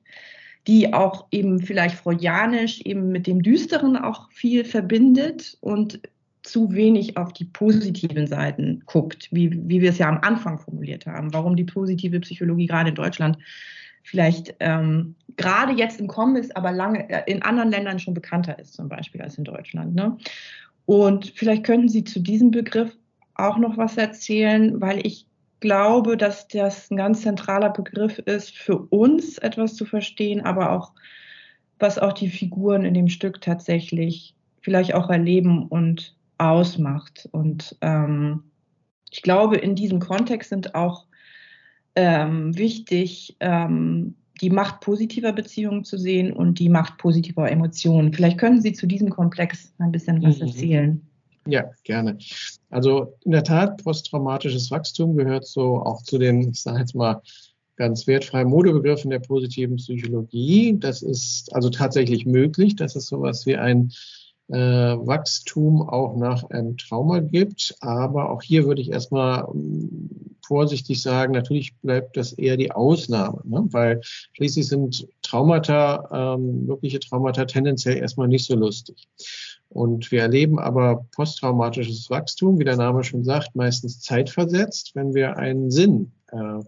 die 0.67 0.95
auch 0.95 1.27
eben 1.33 1.61
vielleicht 1.61 1.97
freudianisch 1.97 2.81
eben 2.83 3.11
mit 3.11 3.27
dem 3.27 3.43
Düsteren 3.43 3.97
auch 3.97 4.31
viel 4.31 4.65
verbindet 4.65 5.59
und 5.61 6.01
zu 6.43 6.73
wenig 6.73 7.17
auf 7.17 7.33
die 7.33 7.45
positiven 7.45 8.27
Seiten 8.27 8.83
guckt, 8.87 9.29
wie, 9.31 9.51
wie 9.69 9.81
wir 9.81 9.91
es 9.91 9.99
ja 9.99 10.09
am 10.09 10.21
Anfang 10.23 10.59
formuliert 10.59 11.07
haben, 11.07 11.35
warum 11.35 11.57
die 11.57 11.65
positive 11.65 12.21
Psychologie 12.21 12.67
gerade 12.67 12.91
in 12.91 12.95
Deutschland 12.95 13.39
vielleicht 14.03 14.55
ähm, 14.61 15.15
gerade 15.37 15.73
jetzt 15.73 16.01
im 16.01 16.07
Kommen 16.07 16.37
ist, 16.37 16.57
aber 16.57 16.73
lange 16.73 17.09
äh, 17.11 17.31
in 17.31 17.43
anderen 17.43 17.71
Ländern 17.71 17.99
schon 17.99 18.15
bekannter 18.15 18.59
ist, 18.59 18.75
zum 18.75 18.89
Beispiel 18.89 19.21
als 19.21 19.37
in 19.37 19.45
Deutschland. 19.45 19.95
Ne? 19.95 20.17
Und 20.91 21.33
vielleicht 21.37 21.63
könnten 21.63 21.89
Sie 21.89 22.03
zu 22.03 22.19
diesem 22.19 22.51
Begriff 22.51 22.97
auch 23.37 23.59
noch 23.59 23.77
was 23.77 23.97
erzählen, 23.97 24.81
weil 24.81 25.07
ich 25.07 25.25
glaube, 25.61 26.17
dass 26.17 26.49
das 26.49 26.91
ein 26.91 26.97
ganz 26.97 27.23
zentraler 27.23 27.71
Begriff 27.71 28.19
ist, 28.19 28.59
für 28.59 28.77
uns 28.77 29.39
etwas 29.39 29.77
zu 29.77 29.85
verstehen, 29.85 30.41
aber 30.41 30.73
auch, 30.73 30.91
was 31.79 32.01
auch 32.01 32.13
die 32.13 32.29
Figuren 32.29 32.85
in 32.85 32.95
dem 32.95 33.07
Stück 33.07 33.41
tatsächlich 33.41 34.35
vielleicht 34.63 34.95
auch 34.95 35.09
erleben 35.11 35.69
und 35.69 36.17
ausmacht. 36.39 37.29
Und 37.31 37.77
ähm, 37.83 38.43
ich 39.13 39.23
glaube, 39.23 39.59
in 39.59 39.77
diesem 39.77 40.01
Kontext 40.01 40.51
sind 40.51 40.75
auch 40.75 41.07
ähm, 41.95 42.59
wichtig, 42.59 43.37
ähm, 43.39 44.17
die 44.41 44.51
Macht 44.51 44.81
positiver 44.81 45.33
Beziehungen 45.33 45.85
zu 45.85 45.99
sehen 45.99 46.33
und 46.33 46.59
die 46.59 46.69
Macht 46.69 46.99
positiver 46.99 47.51
Emotionen. 47.51 48.13
Vielleicht 48.13 48.39
können 48.39 48.63
Sie 48.63 48.73
zu 48.73 48.87
diesem 48.87 49.11
Komplex 49.11 49.73
ein 49.79 49.93
bisschen 49.93 50.23
was 50.23 50.39
mhm. 50.39 50.47
erzählen. 50.47 51.03
Ja, 51.47 51.71
gerne. 51.85 52.19
Also 52.69 53.15
in 53.25 53.33
der 53.33 53.45
Tat, 53.45 53.83
posttraumatisches 53.83 54.71
Wachstum 54.71 55.17
gehört 55.17 55.47
so 55.47 55.77
auch 55.83 56.03
zu 56.03 56.19
den, 56.19 56.51
ich 56.51 56.63
sage 56.63 56.81
jetzt 56.81 56.95
mal, 56.95 57.23
ganz 57.77 58.07
wertfreien 58.07 58.49
Modebegriffen 58.49 59.11
der 59.11 59.21
positiven 59.21 59.77
Psychologie. 59.77 60.77
Das 60.79 61.01
ist 61.01 61.55
also 61.55 61.71
tatsächlich 61.71 62.27
möglich, 62.27 62.77
dass 62.77 62.95
es 62.95 63.07
sowas 63.07 63.47
wie 63.47 63.57
ein 63.57 63.91
äh, 64.49 64.57
Wachstum 64.57 65.89
auch 65.89 66.15
nach 66.17 66.45
einem 66.51 66.77
Trauma 66.77 67.21
gibt. 67.21 67.75
Aber 67.81 68.31
auch 68.31 68.43
hier 68.43 68.67
würde 68.67 68.83
ich 68.83 68.91
erstmal 68.91 69.49
vorsichtig 70.51 71.01
sagen, 71.01 71.33
natürlich 71.33 71.77
bleibt 71.77 72.17
das 72.17 72.33
eher 72.33 72.57
die 72.57 72.73
Ausnahme, 72.73 73.41
ne? 73.45 73.69
weil 73.71 74.01
schließlich 74.33 74.67
sind 74.67 75.07
Traumata, 75.23 76.35
ähm, 76.35 76.67
wirkliche 76.67 76.99
Traumata 76.99 77.45
tendenziell 77.45 77.99
erstmal 77.99 78.27
nicht 78.27 78.47
so 78.47 78.57
lustig. 78.57 79.07
Und 79.69 80.11
wir 80.11 80.23
erleben 80.23 80.59
aber 80.59 81.07
posttraumatisches 81.13 82.11
Wachstum, 82.11 82.59
wie 82.59 82.65
der 82.65 82.77
Name 82.77 83.05
schon 83.05 83.23
sagt, 83.23 83.55
meistens 83.55 84.01
zeitversetzt, 84.01 84.97
wenn 84.97 85.15
wir 85.15 85.37
einen 85.37 85.71
Sinn 85.71 86.11
äh, 86.33 86.59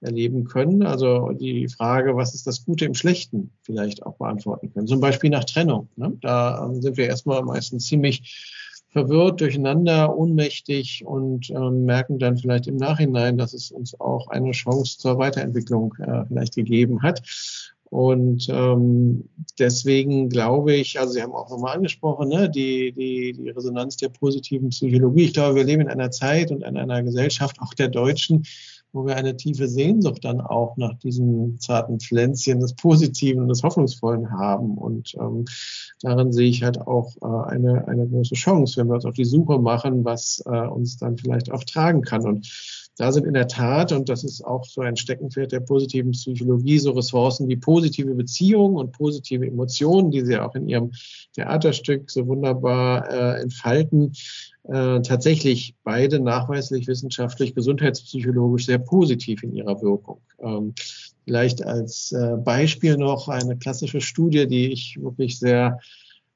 erleben 0.00 0.44
können. 0.44 0.86
Also 0.86 1.30
die 1.30 1.66
Frage, 1.66 2.14
was 2.14 2.36
ist 2.36 2.46
das 2.46 2.64
Gute 2.64 2.84
im 2.84 2.94
Schlechten, 2.94 3.50
vielleicht 3.62 4.06
auch 4.06 4.14
beantworten 4.14 4.72
können. 4.72 4.86
Zum 4.86 5.00
Beispiel 5.00 5.30
nach 5.30 5.44
Trennung. 5.44 5.88
Ne? 5.96 6.16
Da 6.20 6.64
ähm, 6.64 6.80
sind 6.80 6.96
wir 6.96 7.08
erstmal 7.08 7.42
meistens 7.42 7.86
ziemlich 7.86 8.63
verwirrt, 8.94 9.40
durcheinander, 9.40 10.16
ohnmächtig 10.16 11.04
und 11.04 11.50
ähm, 11.50 11.84
merken 11.84 12.20
dann 12.20 12.38
vielleicht 12.38 12.68
im 12.68 12.76
Nachhinein, 12.76 13.36
dass 13.36 13.52
es 13.52 13.72
uns 13.72 13.98
auch 14.00 14.28
eine 14.28 14.52
Chance 14.52 14.98
zur 14.98 15.18
Weiterentwicklung 15.18 15.94
äh, 15.98 16.24
vielleicht 16.28 16.54
gegeben 16.54 17.02
hat. 17.02 17.20
Und 17.90 18.48
ähm, 18.50 19.28
deswegen 19.58 20.28
glaube 20.28 20.74
ich, 20.74 20.98
also 20.98 21.12
Sie 21.12 21.22
haben 21.22 21.32
auch 21.32 21.50
nochmal 21.50 21.76
angesprochen, 21.76 22.28
ne, 22.28 22.48
die, 22.48 22.92
die, 22.92 23.32
die 23.32 23.50
Resonanz 23.50 23.96
der 23.96 24.10
positiven 24.10 24.68
Psychologie. 24.68 25.24
Ich 25.24 25.34
glaube, 25.34 25.56
wir 25.56 25.64
leben 25.64 25.82
in 25.82 25.88
einer 25.88 26.12
Zeit 26.12 26.52
und 26.52 26.62
in 26.62 26.76
einer 26.76 27.02
Gesellschaft, 27.02 27.56
auch 27.60 27.74
der 27.74 27.88
Deutschen, 27.88 28.44
wo 28.94 29.04
wir 29.06 29.16
eine 29.16 29.36
tiefe 29.36 29.66
Sehnsucht 29.66 30.24
dann 30.24 30.40
auch 30.40 30.76
nach 30.76 30.94
diesen 31.00 31.58
zarten 31.58 31.98
Pflänzchen 31.98 32.60
des 32.60 32.74
Positiven 32.74 33.42
und 33.42 33.48
des 33.48 33.64
Hoffnungsvollen 33.64 34.30
haben. 34.30 34.78
Und 34.78 35.14
ähm, 35.16 35.44
darin 36.00 36.32
sehe 36.32 36.48
ich 36.48 36.62
halt 36.62 36.80
auch 36.80 37.16
äh, 37.20 37.50
eine, 37.50 37.88
eine 37.88 38.06
große 38.06 38.36
Chance, 38.36 38.80
wenn 38.80 38.86
wir 38.86 38.94
uns 38.94 39.04
auf 39.04 39.14
die 39.14 39.24
Suche 39.24 39.58
machen, 39.58 40.04
was 40.04 40.42
äh, 40.46 40.66
uns 40.66 40.96
dann 40.96 41.18
vielleicht 41.18 41.50
auch 41.50 41.64
tragen 41.64 42.02
kann. 42.02 42.24
Und 42.24 42.46
da 42.96 43.10
sind 43.10 43.26
in 43.26 43.34
der 43.34 43.48
Tat, 43.48 43.92
und 43.92 44.08
das 44.08 44.22
ist 44.22 44.44
auch 44.44 44.64
so 44.64 44.80
ein 44.80 44.96
Steckenpferd 44.96 45.52
der 45.52 45.60
positiven 45.60 46.12
Psychologie, 46.12 46.78
so 46.78 46.92
Ressourcen 46.92 47.48
wie 47.48 47.56
positive 47.56 48.14
Beziehungen 48.14 48.76
und 48.76 48.92
positive 48.92 49.46
Emotionen, 49.46 50.10
die 50.10 50.24
Sie 50.24 50.38
auch 50.38 50.54
in 50.54 50.68
Ihrem 50.68 50.92
Theaterstück 51.34 52.10
so 52.10 52.26
wunderbar 52.26 53.10
äh, 53.10 53.42
entfalten, 53.42 54.12
äh, 54.64 55.00
tatsächlich 55.00 55.74
beide 55.82 56.20
nachweislich 56.20 56.86
wissenschaftlich, 56.86 57.54
gesundheitspsychologisch 57.54 58.66
sehr 58.66 58.78
positiv 58.78 59.42
in 59.42 59.52
ihrer 59.52 59.82
Wirkung. 59.82 60.20
Ähm, 60.40 60.74
vielleicht 61.24 61.64
als 61.64 62.12
äh, 62.12 62.36
Beispiel 62.36 62.96
noch 62.96 63.28
eine 63.28 63.56
klassische 63.56 64.00
Studie, 64.00 64.46
die 64.46 64.72
ich 64.72 64.98
wirklich 65.00 65.38
sehr 65.38 65.80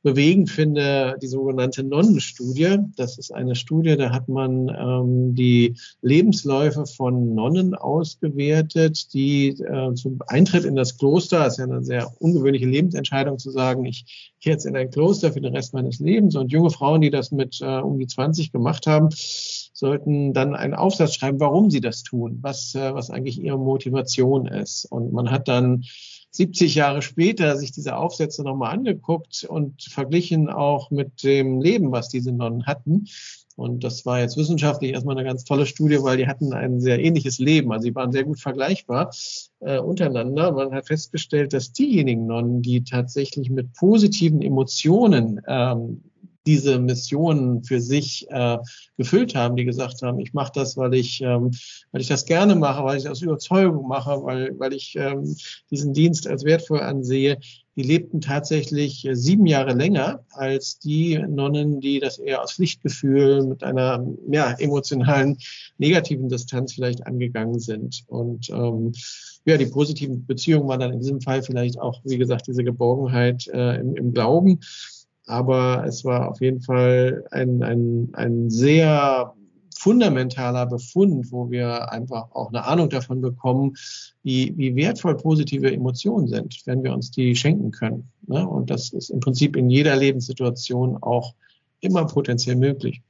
bewegend 0.02 0.50
finde, 0.50 1.16
die 1.20 1.26
sogenannte 1.26 1.82
Nonnenstudie. 1.82 2.78
Das 2.96 3.18
ist 3.18 3.34
eine 3.34 3.56
Studie, 3.56 3.96
da 3.96 4.10
hat 4.10 4.28
man 4.28 4.68
ähm, 4.68 5.34
die 5.34 5.74
Lebensläufe 6.02 6.86
von 6.86 7.34
Nonnen 7.34 7.74
ausgewertet, 7.74 9.12
die 9.12 9.48
äh, 9.48 9.94
zum 9.94 10.20
Eintritt 10.28 10.64
in 10.64 10.76
das 10.76 10.98
Kloster, 10.98 11.44
das 11.44 11.54
ist 11.54 11.58
ja 11.58 11.64
eine 11.64 11.82
sehr 11.82 12.12
ungewöhnliche 12.20 12.66
Lebensentscheidung 12.66 13.38
zu 13.38 13.50
sagen, 13.50 13.84
ich 13.84 14.34
gehe 14.40 14.52
jetzt 14.52 14.66
in 14.66 14.76
ein 14.76 14.90
Kloster 14.90 15.32
für 15.32 15.40
den 15.40 15.54
Rest 15.54 15.74
meines 15.74 15.98
Lebens. 15.98 16.36
Und 16.36 16.52
junge 16.52 16.70
Frauen, 16.70 17.00
die 17.00 17.10
das 17.10 17.32
mit 17.32 17.60
äh, 17.60 17.78
um 17.78 17.98
die 17.98 18.06
20 18.06 18.52
gemacht 18.52 18.86
haben, 18.86 19.08
sollten 19.10 20.32
dann 20.32 20.54
einen 20.54 20.74
Aufsatz 20.74 21.14
schreiben, 21.14 21.40
warum 21.40 21.70
sie 21.70 21.80
das 21.80 22.02
tun, 22.02 22.38
was, 22.40 22.74
äh, 22.74 22.94
was 22.94 23.10
eigentlich 23.10 23.40
ihre 23.40 23.58
Motivation 23.58 24.46
ist. 24.46 24.84
Und 24.86 25.12
man 25.12 25.30
hat 25.30 25.48
dann 25.48 25.84
70 26.30 26.74
Jahre 26.74 27.02
später 27.02 27.56
sich 27.56 27.72
diese 27.72 27.96
Aufsätze 27.96 28.42
nochmal 28.42 28.74
angeguckt 28.74 29.44
und 29.48 29.82
verglichen 29.82 30.48
auch 30.48 30.90
mit 30.90 31.22
dem 31.22 31.60
Leben, 31.60 31.92
was 31.92 32.08
diese 32.08 32.32
Nonnen 32.32 32.66
hatten. 32.66 33.06
Und 33.56 33.82
das 33.82 34.06
war 34.06 34.20
jetzt 34.20 34.36
wissenschaftlich 34.36 34.92
erstmal 34.92 35.18
eine 35.18 35.28
ganz 35.28 35.42
tolle 35.42 35.66
Studie, 35.66 36.00
weil 36.00 36.16
die 36.16 36.28
hatten 36.28 36.52
ein 36.52 36.80
sehr 36.80 37.00
ähnliches 37.00 37.40
Leben. 37.40 37.72
Also 37.72 37.84
sie 37.84 37.94
waren 37.94 38.12
sehr 38.12 38.22
gut 38.22 38.38
vergleichbar 38.38 39.10
äh, 39.58 39.80
untereinander. 39.80 40.52
Man 40.52 40.72
hat 40.72 40.86
festgestellt, 40.86 41.52
dass 41.52 41.72
diejenigen 41.72 42.26
Nonnen, 42.26 42.62
die 42.62 42.84
tatsächlich 42.84 43.50
mit 43.50 43.72
positiven 43.72 44.42
Emotionen 44.42 45.40
ähm, 45.48 46.02
diese 46.48 46.78
Mission 46.78 47.62
für 47.62 47.78
sich 47.78 48.26
äh, 48.30 48.56
gefüllt 48.96 49.34
haben, 49.34 49.54
die 49.54 49.66
gesagt 49.66 50.00
haben, 50.00 50.18
ich 50.18 50.32
mache 50.32 50.52
das, 50.54 50.78
weil 50.78 50.94
ich, 50.94 51.20
ähm, 51.20 51.50
weil 51.92 52.00
ich 52.00 52.08
das 52.08 52.24
gerne 52.24 52.54
mache, 52.54 52.82
weil 52.84 52.96
ich 52.96 53.02
das 53.02 53.12
aus 53.12 53.22
Überzeugung 53.22 53.86
mache, 53.86 54.22
weil, 54.22 54.58
weil 54.58 54.72
ich 54.72 54.96
ähm, 54.96 55.36
diesen 55.70 55.92
Dienst 55.92 56.26
als 56.26 56.44
wertvoll 56.44 56.80
ansehe, 56.80 57.38
die 57.76 57.82
lebten 57.82 58.22
tatsächlich 58.22 59.06
äh, 59.06 59.14
sieben 59.14 59.44
Jahre 59.44 59.74
länger 59.74 60.24
als 60.30 60.78
die 60.78 61.18
Nonnen, 61.18 61.82
die 61.82 62.00
das 62.00 62.18
eher 62.18 62.42
aus 62.42 62.54
Pflichtgefühl 62.54 63.44
mit 63.44 63.62
einer 63.62 64.06
ja, 64.30 64.52
emotionalen 64.52 65.36
negativen 65.76 66.30
Distanz 66.30 66.72
vielleicht 66.72 67.06
angegangen 67.06 67.60
sind. 67.60 68.04
Und 68.06 68.48
ähm, 68.48 68.92
ja, 69.44 69.58
die 69.58 69.66
positiven 69.66 70.24
Beziehungen 70.24 70.66
waren 70.66 70.80
dann 70.80 70.94
in 70.94 71.00
diesem 71.00 71.20
Fall 71.20 71.42
vielleicht 71.42 71.78
auch, 71.78 72.00
wie 72.04 72.16
gesagt, 72.16 72.46
diese 72.46 72.64
Geborgenheit 72.64 73.46
äh, 73.48 73.76
im, 73.80 73.94
im 73.96 74.14
Glauben 74.14 74.60
aber 75.28 75.84
es 75.86 76.04
war 76.04 76.30
auf 76.30 76.40
jeden 76.40 76.60
Fall 76.60 77.24
ein, 77.30 77.62
ein, 77.62 78.08
ein 78.14 78.50
sehr 78.50 79.34
fundamentaler 79.78 80.66
Befund, 80.66 81.30
wo 81.30 81.50
wir 81.50 81.92
einfach 81.92 82.32
auch 82.32 82.48
eine 82.48 82.64
Ahnung 82.64 82.90
davon 82.90 83.20
bekommen, 83.20 83.74
wie, 84.22 84.52
wie 84.56 84.74
wertvoll 84.74 85.16
positive 85.16 85.72
Emotionen 85.72 86.26
sind, 86.26 86.62
wenn 86.64 86.82
wir 86.82 86.92
uns 86.92 87.12
die 87.12 87.36
schenken 87.36 87.70
können. 87.70 88.10
Ne? 88.26 88.46
Und 88.46 88.70
das 88.70 88.92
ist 88.92 89.10
im 89.10 89.20
Prinzip 89.20 89.56
in 89.56 89.70
jeder 89.70 89.94
Lebenssituation 89.94 90.96
auch 91.00 91.34
immer 91.80 92.06
potenziell 92.06 92.56
möglich. 92.56 93.02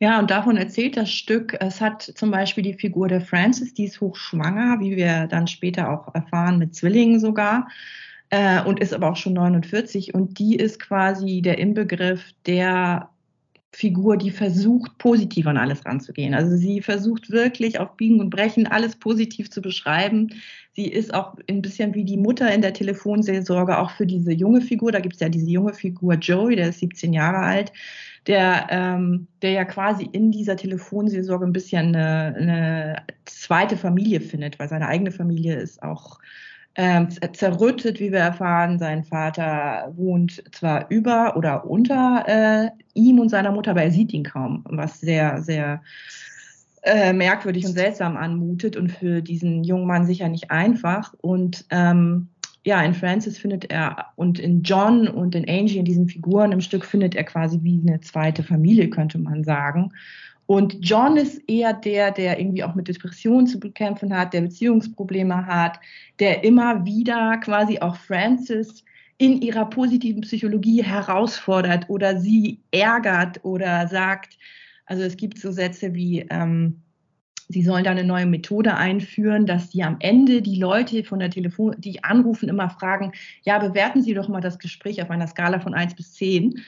Ja, 0.00 0.18
und 0.18 0.32
davon 0.32 0.56
erzählt 0.56 0.96
das 0.96 1.12
Stück, 1.12 1.56
es 1.60 1.80
hat 1.80 2.02
zum 2.02 2.32
Beispiel 2.32 2.64
die 2.64 2.74
Figur 2.74 3.06
der 3.06 3.20
Frances, 3.20 3.72
die 3.72 3.84
ist 3.84 4.00
hochschwanger, 4.00 4.80
wie 4.80 4.96
wir 4.96 5.28
dann 5.28 5.46
später 5.46 5.90
auch 5.90 6.12
erfahren, 6.12 6.58
mit 6.58 6.74
Zwillingen 6.74 7.20
sogar 7.20 7.68
äh, 8.32 8.64
und 8.64 8.80
ist 8.80 8.94
aber 8.94 9.10
auch 9.10 9.16
schon 9.16 9.34
49 9.34 10.14
und 10.14 10.38
die 10.38 10.56
ist 10.56 10.80
quasi 10.80 11.42
der 11.42 11.58
Inbegriff 11.58 12.24
der 12.46 13.10
Figur, 13.74 14.16
die 14.16 14.30
versucht, 14.30 14.96
positiv 14.96 15.46
an 15.46 15.58
alles 15.58 15.84
ranzugehen. 15.84 16.34
Also 16.34 16.56
sie 16.56 16.80
versucht 16.80 17.30
wirklich 17.30 17.78
auf 17.78 17.94
Biegen 17.96 18.20
und 18.20 18.30
Brechen 18.30 18.66
alles 18.66 18.96
positiv 18.96 19.50
zu 19.50 19.60
beschreiben. 19.60 20.30
Sie 20.72 20.86
ist 20.86 21.12
auch 21.12 21.36
ein 21.48 21.60
bisschen 21.60 21.94
wie 21.94 22.04
die 22.04 22.16
Mutter 22.16 22.52
in 22.52 22.62
der 22.62 22.72
Telefonseelsorge, 22.72 23.78
auch 23.78 23.90
für 23.90 24.06
diese 24.06 24.32
junge 24.32 24.62
Figur. 24.62 24.92
Da 24.92 25.00
gibt 25.00 25.14
es 25.14 25.20
ja 25.20 25.28
diese 25.28 25.50
junge 25.50 25.74
Figur 25.74 26.14
Joey, 26.14 26.56
der 26.56 26.70
ist 26.70 26.80
17 26.80 27.12
Jahre 27.12 27.38
alt, 27.38 27.72
der, 28.26 28.66
ähm, 28.70 29.26
der 29.42 29.50
ja 29.50 29.64
quasi 29.66 30.08
in 30.10 30.30
dieser 30.30 30.56
Telefonseelsorge 30.56 31.46
ein 31.46 31.52
bisschen 31.52 31.94
eine, 31.94 32.34
eine 32.36 33.02
zweite 33.26 33.76
Familie 33.76 34.20
findet, 34.22 34.58
weil 34.58 34.68
seine 34.68 34.88
eigene 34.88 35.12
Familie 35.12 35.56
ist 35.56 35.82
auch 35.82 36.18
ähm, 36.74 37.08
zerrüttet, 37.32 38.00
wie 38.00 38.12
wir 38.12 38.20
erfahren. 38.20 38.78
Sein 38.78 39.04
Vater 39.04 39.92
wohnt 39.96 40.42
zwar 40.52 40.90
über 40.90 41.36
oder 41.36 41.66
unter 41.66 42.24
äh, 42.26 42.70
ihm 42.94 43.18
und 43.18 43.28
seiner 43.28 43.52
Mutter, 43.52 43.72
aber 43.72 43.82
er 43.82 43.90
sieht 43.90 44.12
ihn 44.12 44.24
kaum, 44.24 44.64
was 44.68 45.00
sehr, 45.00 45.42
sehr 45.42 45.82
äh, 46.82 47.12
merkwürdig 47.12 47.66
und 47.66 47.74
seltsam 47.74 48.16
anmutet 48.16 48.76
und 48.76 48.90
für 48.90 49.22
diesen 49.22 49.64
jungen 49.64 49.86
Mann 49.86 50.06
sicher 50.06 50.28
nicht 50.28 50.50
einfach. 50.50 51.14
Und 51.20 51.64
ähm, 51.70 52.28
ja, 52.64 52.82
in 52.82 52.94
Francis 52.94 53.38
findet 53.38 53.70
er 53.70 54.06
und 54.16 54.38
in 54.38 54.62
John 54.62 55.08
und 55.08 55.34
in 55.34 55.48
Angie, 55.48 55.78
in 55.78 55.84
diesen 55.84 56.08
Figuren 56.08 56.52
im 56.52 56.60
Stück, 56.60 56.84
findet 56.84 57.14
er 57.14 57.24
quasi 57.24 57.58
wie 57.62 57.80
eine 57.86 58.00
zweite 58.00 58.42
Familie, 58.42 58.88
könnte 58.88 59.18
man 59.18 59.44
sagen. 59.44 59.92
Und 60.52 60.76
John 60.82 61.16
ist 61.16 61.40
eher 61.48 61.72
der, 61.72 62.10
der 62.10 62.38
irgendwie 62.38 62.62
auch 62.62 62.74
mit 62.74 62.86
Depressionen 62.86 63.46
zu 63.46 63.58
bekämpfen 63.58 64.14
hat, 64.14 64.34
der 64.34 64.42
Beziehungsprobleme 64.42 65.46
hat, 65.46 65.80
der 66.18 66.44
immer 66.44 66.84
wieder 66.84 67.38
quasi 67.38 67.78
auch 67.78 67.96
Francis 67.96 68.84
in 69.16 69.40
ihrer 69.40 69.64
positiven 69.64 70.20
Psychologie 70.20 70.84
herausfordert 70.84 71.88
oder 71.88 72.20
sie 72.20 72.60
ärgert 72.70 73.42
oder 73.46 73.88
sagt, 73.88 74.36
also 74.84 75.02
es 75.04 75.16
gibt 75.16 75.38
so 75.38 75.52
Sätze 75.52 75.94
wie, 75.94 76.26
ähm, 76.28 76.82
sie 77.48 77.62
sollen 77.62 77.84
da 77.84 77.92
eine 77.92 78.04
neue 78.04 78.26
Methode 78.26 78.76
einführen, 78.76 79.46
dass 79.46 79.70
sie 79.70 79.82
am 79.82 79.96
Ende 80.00 80.42
die 80.42 80.56
Leute 80.56 81.02
von 81.02 81.20
der 81.20 81.30
Telefon, 81.30 81.76
die 81.78 82.04
anrufen, 82.04 82.50
immer 82.50 82.68
fragen, 82.68 83.12
ja, 83.42 83.58
bewerten 83.58 84.02
Sie 84.02 84.12
doch 84.12 84.28
mal 84.28 84.42
das 84.42 84.58
Gespräch 84.58 85.00
auf 85.00 85.08
einer 85.08 85.28
Skala 85.28 85.60
von 85.60 85.72
1 85.72 85.94
bis 85.94 86.12
10. 86.12 86.60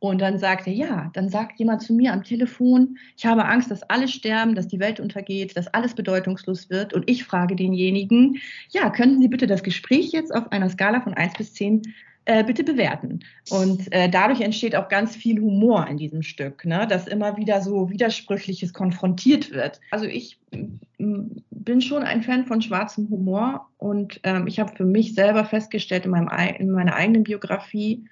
Und 0.00 0.20
dann 0.20 0.38
sagt 0.38 0.66
er, 0.66 0.72
ja, 0.72 1.10
dann 1.14 1.28
sagt 1.28 1.58
jemand 1.58 1.82
zu 1.82 1.92
mir 1.92 2.12
am 2.12 2.22
Telefon, 2.22 2.98
ich 3.16 3.26
habe 3.26 3.44
Angst, 3.44 3.70
dass 3.70 3.82
alle 3.84 4.06
sterben, 4.06 4.54
dass 4.54 4.68
die 4.68 4.78
Welt 4.78 5.00
untergeht, 5.00 5.56
dass 5.56 5.66
alles 5.68 5.94
bedeutungslos 5.94 6.70
wird. 6.70 6.94
Und 6.94 7.08
ich 7.10 7.24
frage 7.24 7.56
denjenigen, 7.56 8.38
ja, 8.70 8.90
könnten 8.90 9.20
Sie 9.20 9.28
bitte 9.28 9.46
das 9.46 9.62
Gespräch 9.62 10.12
jetzt 10.12 10.34
auf 10.34 10.52
einer 10.52 10.70
Skala 10.70 11.00
von 11.00 11.14
1 11.14 11.34
bis 11.34 11.54
10 11.54 11.82
äh, 12.28 12.44
bitte 12.44 12.62
bewerten. 12.62 13.20
Und 13.48 13.90
äh, 13.90 14.10
dadurch 14.10 14.42
entsteht 14.42 14.76
auch 14.76 14.88
ganz 14.88 15.16
viel 15.16 15.40
Humor 15.40 15.86
in 15.88 15.96
diesem 15.96 16.22
Stück, 16.22 16.64
ne? 16.66 16.86
dass 16.86 17.08
immer 17.08 17.38
wieder 17.38 17.62
so 17.62 17.88
Widersprüchliches 17.88 18.74
konfrontiert 18.74 19.50
wird. 19.50 19.80
Also 19.90 20.04
ich 20.04 20.38
bin 20.50 21.80
schon 21.80 22.02
ein 22.02 22.22
Fan 22.22 22.44
von 22.44 22.60
schwarzem 22.60 23.08
Humor 23.08 23.68
und 23.78 24.20
ähm, 24.24 24.46
ich 24.46 24.60
habe 24.60 24.76
für 24.76 24.84
mich 24.84 25.14
selber 25.14 25.44
festgestellt 25.46 26.04
in, 26.04 26.10
meinem, 26.10 26.28
in 26.58 26.70
meiner 26.70 26.94
eigenen 26.94 27.24
Biografie, 27.24 28.04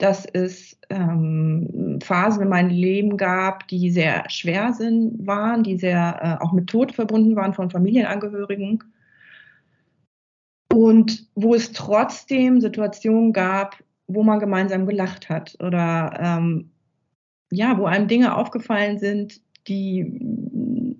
dass 0.00 0.24
es 0.24 0.78
ähm, 0.88 1.98
Phasen 2.02 2.42
in 2.42 2.48
meinem 2.48 2.70
Leben 2.70 3.16
gab, 3.18 3.68
die 3.68 3.90
sehr 3.90 4.28
schwer 4.30 4.72
sind, 4.72 5.26
waren, 5.26 5.62
die 5.62 5.76
sehr 5.76 6.38
äh, 6.40 6.44
auch 6.44 6.52
mit 6.52 6.68
Tod 6.68 6.92
verbunden 6.92 7.36
waren 7.36 7.52
von 7.52 7.70
Familienangehörigen. 7.70 8.82
Und 10.72 11.26
wo 11.34 11.54
es 11.54 11.72
trotzdem 11.72 12.60
Situationen 12.60 13.32
gab, 13.32 13.76
wo 14.06 14.22
man 14.22 14.40
gemeinsam 14.40 14.86
gelacht 14.86 15.28
hat 15.28 15.56
oder 15.60 16.18
ähm, 16.18 16.70
ja, 17.50 17.76
wo 17.76 17.84
einem 17.84 18.08
Dinge 18.08 18.36
aufgefallen 18.36 18.98
sind, 18.98 19.40
die, 19.68 20.96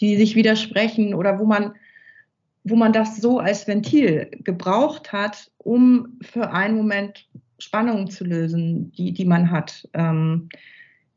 die 0.00 0.16
sich 0.16 0.34
widersprechen 0.36 1.14
oder 1.14 1.38
wo 1.38 1.46
man, 1.46 1.74
wo 2.64 2.76
man 2.76 2.92
das 2.92 3.16
so 3.16 3.38
als 3.38 3.66
Ventil 3.66 4.30
gebraucht 4.44 5.12
hat, 5.12 5.50
um 5.58 6.18
für 6.20 6.50
einen 6.50 6.76
Moment 6.76 7.28
Spannungen 7.58 8.10
zu 8.10 8.24
lösen, 8.24 8.92
die, 8.92 9.12
die 9.12 9.24
man 9.24 9.50
hat. 9.50 9.88
Ähm, 9.94 10.48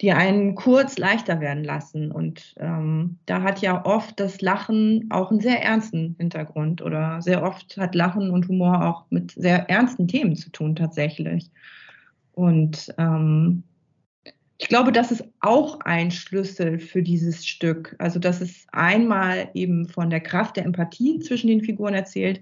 die 0.01 0.13
einen 0.13 0.55
kurz 0.55 0.97
leichter 0.97 1.41
werden 1.41 1.63
lassen. 1.63 2.11
Und 2.11 2.55
ähm, 2.57 3.17
da 3.25 3.41
hat 3.41 3.61
ja 3.61 3.83
oft 3.85 4.19
das 4.19 4.41
Lachen 4.41 5.07
auch 5.09 5.29
einen 5.29 5.41
sehr 5.41 5.61
ernsten 5.61 6.15
Hintergrund 6.17 6.81
oder 6.81 7.21
sehr 7.21 7.43
oft 7.43 7.75
hat 7.77 7.95
Lachen 7.95 8.31
und 8.31 8.47
Humor 8.47 8.85
auch 8.85 9.05
mit 9.09 9.31
sehr 9.31 9.69
ernsten 9.69 10.07
Themen 10.07 10.35
zu 10.35 10.51
tun 10.51 10.75
tatsächlich. 10.75 11.49
Und 12.33 12.93
ähm, 12.97 13.63
ich 14.57 14.67
glaube, 14.67 14.91
das 14.91 15.11
ist 15.11 15.23
auch 15.41 15.79
ein 15.81 16.11
Schlüssel 16.11 16.79
für 16.79 17.01
dieses 17.01 17.45
Stück. 17.45 17.95
Also, 17.97 18.19
dass 18.19 18.39
es 18.39 18.67
einmal 18.71 19.49
eben 19.53 19.87
von 19.87 20.09
der 20.09 20.19
Kraft 20.21 20.57
der 20.57 20.65
Empathie 20.65 21.19
zwischen 21.19 21.47
den 21.47 21.61
Figuren 21.61 21.93
erzählt, 21.93 22.41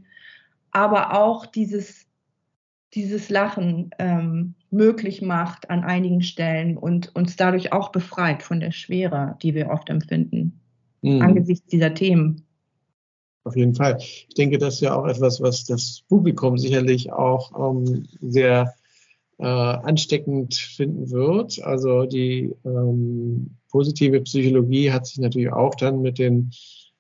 aber 0.71 1.17
auch 1.19 1.45
dieses 1.45 2.07
dieses 2.93 3.30
Lachen 3.30 3.91
ähm, 4.00 4.56
möglich 4.71 5.21
macht 5.21 5.69
an 5.69 5.84
einigen 5.84 6.21
Stellen 6.21 6.78
und 6.78 7.15
uns 7.15 7.36
dadurch 7.36 7.73
auch 7.73 7.91
befreit 7.91 8.43
von 8.43 8.60
der 8.60 8.71
Schwere, 8.71 9.38
die 9.41 9.54
wir 9.54 9.69
oft 9.69 9.89
empfinden, 9.89 10.60
mhm. 11.02 11.21
angesichts 11.21 11.67
dieser 11.67 11.93
Themen. 11.93 12.43
Auf 13.43 13.56
jeden 13.56 13.76
Fall. 13.76 13.97
Ich 14.00 14.36
denke, 14.38 14.58
das 14.58 14.76
ist 14.76 14.82
ja 14.82 14.95
auch 14.95 15.06
etwas, 15.06 15.41
was 15.41 15.63
das 15.63 16.04
Publikum 16.10 16.58
sicherlich 16.58 17.13
auch 17.13 17.52
ähm, 17.58 18.06
sehr 18.19 18.73
äh, 19.39 19.45
ansteckend 19.45 20.56
finden 20.56 21.10
wird. 21.12 21.62
Also 21.63 22.06
die 22.06 22.54
ähm, 22.65 23.52
positive 23.69 24.19
Psychologie 24.21 24.91
hat 24.91 25.08
sich 25.08 25.19
natürlich 25.19 25.52
auch 25.52 25.76
dann 25.76 26.02
mit 26.02 26.19
den 26.19 26.52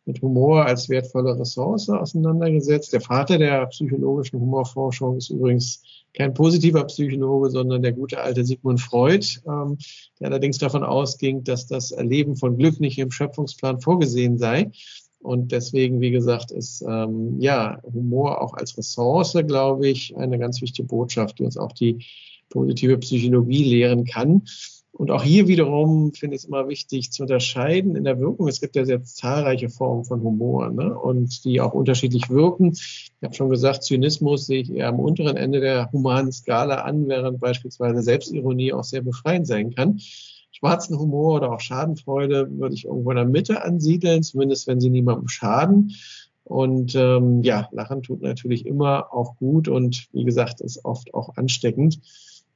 mit 0.07 0.21
Humor 0.21 0.65
als 0.65 0.89
wertvolle 0.89 1.37
Ressource 1.37 1.89
auseinandergesetzt. 1.89 2.93
Der 2.93 3.01
Vater 3.01 3.37
der 3.37 3.65
psychologischen 3.67 4.39
Humorforschung 4.39 5.17
ist 5.17 5.29
übrigens 5.29 5.83
kein 6.13 6.33
positiver 6.33 6.85
Psychologe, 6.85 7.51
sondern 7.51 7.81
der 7.81 7.91
gute 7.91 8.19
alte 8.21 8.43
Sigmund 8.45 8.79
Freud, 8.79 9.39
ähm, 9.45 9.77
der 10.19 10.29
allerdings 10.29 10.57
davon 10.57 10.83
ausging, 10.83 11.43
dass 11.43 11.67
das 11.67 11.91
Erleben 11.91 12.37
von 12.37 12.57
Glück 12.57 12.79
nicht 12.79 12.97
im 12.97 13.11
Schöpfungsplan 13.11 13.81
vorgesehen 13.81 14.37
sei. 14.37 14.71
Und 15.19 15.51
deswegen, 15.51 15.99
wie 15.99 16.11
gesagt, 16.11 16.51
ist 16.51 16.81
ähm, 16.87 17.39
ja 17.39 17.81
Humor 17.83 18.41
auch 18.41 18.53
als 18.53 18.77
Ressource, 18.77 19.37
glaube 19.45 19.89
ich, 19.89 20.15
eine 20.15 20.39
ganz 20.39 20.61
wichtige 20.61 20.87
Botschaft, 20.87 21.39
die 21.39 21.43
uns 21.43 21.57
auch 21.57 21.73
die 21.73 22.05
positive 22.49 22.97
Psychologie 22.97 23.65
lehren 23.65 24.05
kann. 24.05 24.43
Und 24.97 25.11
auch 25.11 25.21
hier 25.21 25.47
wiederum 25.47 26.11
finde 26.13 26.35
ich 26.35 26.41
es 26.41 26.47
immer 26.47 26.67
wichtig 26.67 27.11
zu 27.11 27.21
unterscheiden 27.21 27.95
in 27.95 28.03
der 28.03 28.19
Wirkung. 28.19 28.47
Es 28.47 28.59
gibt 28.59 28.75
ja 28.75 28.83
sehr 28.83 29.03
zahlreiche 29.03 29.69
Formen 29.69 30.05
von 30.05 30.23
Humor 30.23 30.71
ne? 30.71 30.97
und 30.97 31.45
die 31.45 31.61
auch 31.61 31.73
unterschiedlich 31.73 32.31
wirken. 32.31 32.71
Ich 32.73 33.11
habe 33.21 33.35
schon 33.35 33.51
gesagt, 33.51 33.83
Zynismus 33.83 34.47
sehe 34.47 34.61
ich 34.61 34.73
eher 34.73 34.87
am 34.87 34.99
unteren 34.99 35.37
Ende 35.37 35.59
der 35.59 35.91
humanen 35.91 36.31
Skala 36.31 36.81
an, 36.81 37.07
während 37.07 37.39
beispielsweise 37.39 38.01
Selbstironie 38.01 38.73
auch 38.73 38.83
sehr 38.83 39.01
befreiend 39.01 39.45
sein 39.45 39.69
kann. 39.75 39.99
Schwarzen 40.51 40.97
Humor 40.97 41.35
oder 41.35 41.51
auch 41.51 41.59
Schadenfreude 41.59 42.49
würde 42.57 42.73
ich 42.73 42.85
irgendwo 42.85 43.11
in 43.11 43.17
der 43.17 43.25
Mitte 43.25 43.63
ansiedeln, 43.63 44.23
zumindest 44.23 44.65
wenn 44.65 44.81
sie 44.81 44.89
niemandem 44.89 45.27
schaden. 45.27 45.93
Und 46.43 46.95
ähm, 46.95 47.43
ja, 47.43 47.69
Lachen 47.71 48.01
tut 48.01 48.23
natürlich 48.23 48.65
immer 48.65 49.13
auch 49.13 49.35
gut 49.35 49.67
und 49.67 50.07
wie 50.11 50.23
gesagt, 50.23 50.59
ist 50.59 50.85
oft 50.85 51.13
auch 51.13 51.35
ansteckend. 51.35 51.99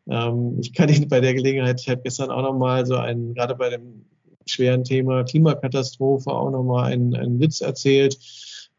Ähm, 0.10 0.58
ich 0.60 0.74
kann 0.74 0.90
Ihnen 0.90 1.08
bei 1.08 1.20
der 1.20 1.34
Gelegenheit, 1.34 1.82
ich 1.82 1.90
habe 1.90 2.02
gestern 2.02 2.32
auch 2.32 2.42
nochmal 2.42 2.86
so 2.86 2.96
einen, 2.96 3.34
gerade 3.34 3.56
bei 3.56 3.70
dem 3.70 4.06
schweren 4.46 4.84
Thema 4.84 5.24
Klimakatastrophe 5.24 6.32
auch 6.32 6.52
nochmal 6.52 6.92
einen, 6.92 7.16
einen 7.16 7.40
Witz 7.40 7.62
erzählt. 7.62 8.18